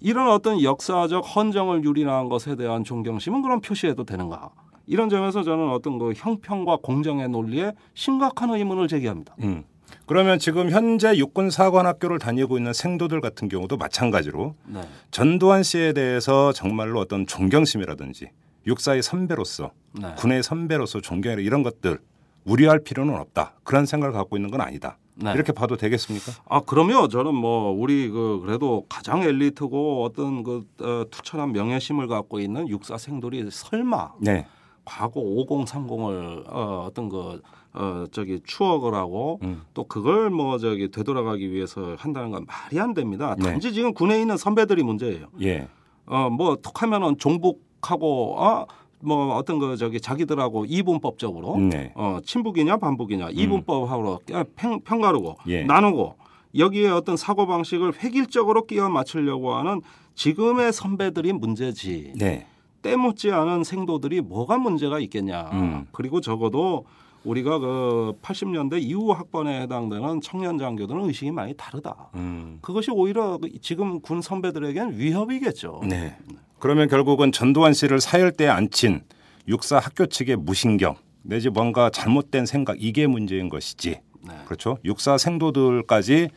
[0.00, 4.50] 이런 어떤 역사적 헌정을 유린한 것에 대한 존경심은 그런 표시해도 되는가
[4.86, 9.34] 이런 점에서 저는 어떤 그 형평과 공정의 논리에 심각한 의문을 제기합니다.
[9.42, 9.64] 음.
[10.06, 14.80] 그러면 지금 현재 육군 사관학교를 다니고 있는 생도들 같은 경우도 마찬가지로 네.
[15.10, 18.30] 전두환 씨에 대해서 정말로 어떤 존경심이라든지
[18.66, 20.14] 육사의 선배로서 네.
[20.16, 21.98] 군의 선배로서 존경 이런 것들
[22.44, 23.54] 우려할 필요는 없다.
[23.62, 24.98] 그런 생각을 갖고 있는 건 아니다.
[25.14, 25.32] 네.
[25.34, 26.32] 이렇게 봐도 되겠습니까?
[26.48, 32.40] 아 그러면 저는 뭐 우리 그 그래도 가장 엘리트고 어떤 그 어, 투철한 명예심을 갖고
[32.40, 34.46] 있는 육사생들이 설마 네.
[34.84, 37.40] 과거 5030을 어, 어떤 그
[37.74, 39.62] 어, 저기 추억을 하고 음.
[39.74, 43.34] 또 그걸 뭐 저기 되돌아가기 위해서 한다는 건 말이 안 됩니다.
[43.38, 43.44] 네.
[43.44, 45.26] 단지 지금 군에 있는 선배들이 문제예요.
[45.42, 45.68] 예.
[46.06, 48.66] 어뭐 톡하면은 종북하고 어
[49.02, 51.92] 뭐 어떤 그 저기 자기들하고 이분법적으로 네.
[51.94, 54.20] 어 친북이냐 반북이냐 이분법하고
[54.56, 55.64] 평, 평가르고 예.
[55.64, 56.14] 나누고
[56.56, 59.80] 여기에 어떤 사고 방식을 획일적으로 끼워 맞추려고 하는
[60.14, 62.46] 지금의 선배들이 문제지 네.
[62.82, 65.86] 때묻지 않은 생도들이 뭐가 문제가 있겠냐 음.
[65.92, 66.84] 그리고 적어도
[67.24, 72.10] 우리가 그 80년대 이후 학번에 해당되는 청년 장교들은 의식이 많이 다르다.
[72.14, 72.58] 음.
[72.62, 75.82] 그것이 오히려 그 지금 군 선배들에겐 위협이겠죠.
[75.84, 76.16] 네.
[76.58, 79.02] 그러면 결국은 전두환 씨를 사열대에 앉힌
[79.48, 84.00] 육사 학교 측의 무신경 내지 뭔가 잘못된 생각 이게 문제인 것이지.
[84.22, 84.34] 네.
[84.44, 84.78] 그렇죠.
[84.84, 86.28] 육사 생도들까지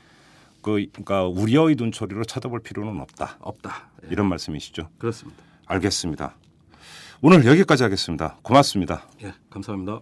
[0.62, 3.38] 그 그러니까 우려의 눈초리로 쳐다볼 필요는 없다.
[3.40, 3.90] 없다.
[4.04, 4.90] 예, 이런 말씀이시죠.
[4.98, 5.44] 그렇습니다.
[5.68, 6.36] 알겠습니다.
[7.22, 8.38] 오늘 여기까지 하겠습니다.
[8.42, 9.08] 고맙습니다.
[9.24, 10.02] 예, 감사합니다.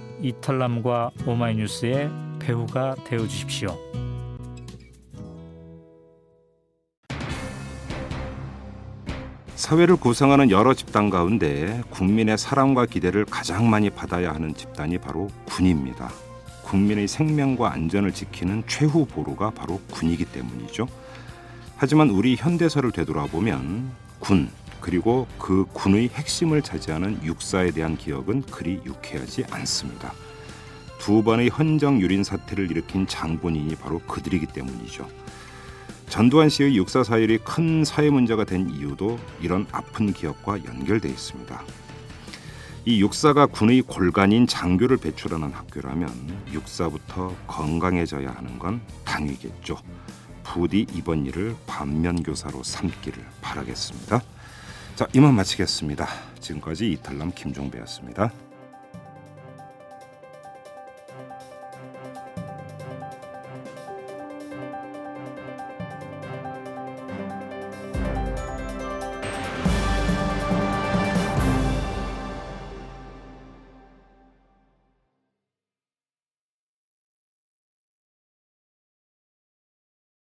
[0.21, 2.09] 이털남과 오마이뉴스의
[2.39, 3.77] 배우가 되어 주십시오.
[9.55, 16.09] 사회를 구성하는 여러 집단 가운데 국민의 사랑과 기대를 가장 많이 받아야 하는 집단이 바로 군입니다.
[16.63, 20.87] 국민의 생명과 안전을 지키는 최후 보루가 바로 군이기 때문이죠.
[21.77, 24.49] 하지만 우리 현대사를 되돌아보면 군
[24.81, 30.11] 그리고 그 군의 핵심을 차지하는 육사에 대한 기억은 그리 유쾌하지 않습니다.
[30.99, 35.07] 두 번의 헌정 유린 사태를 일으킨 장본인이 바로 그들이기 때문이죠.
[36.09, 41.63] 전두환 씨의 육사 사율이 큰 사회 문제가 된 이유도 이런 아픈 기억과 연결돼 있습니다.
[42.83, 46.09] 이 육사가 군의 골간인 장교를 배출하는 학교라면
[46.51, 49.77] 육사부터 건강해져야 하는 건 당위겠죠.
[50.43, 54.21] 부디 이번 일을 반면교사로 삼기를 바라겠습니다.
[54.95, 56.07] 자, 이만 마치겠습니다.
[56.39, 58.31] 지금까지 이탈남 김종배였습니다.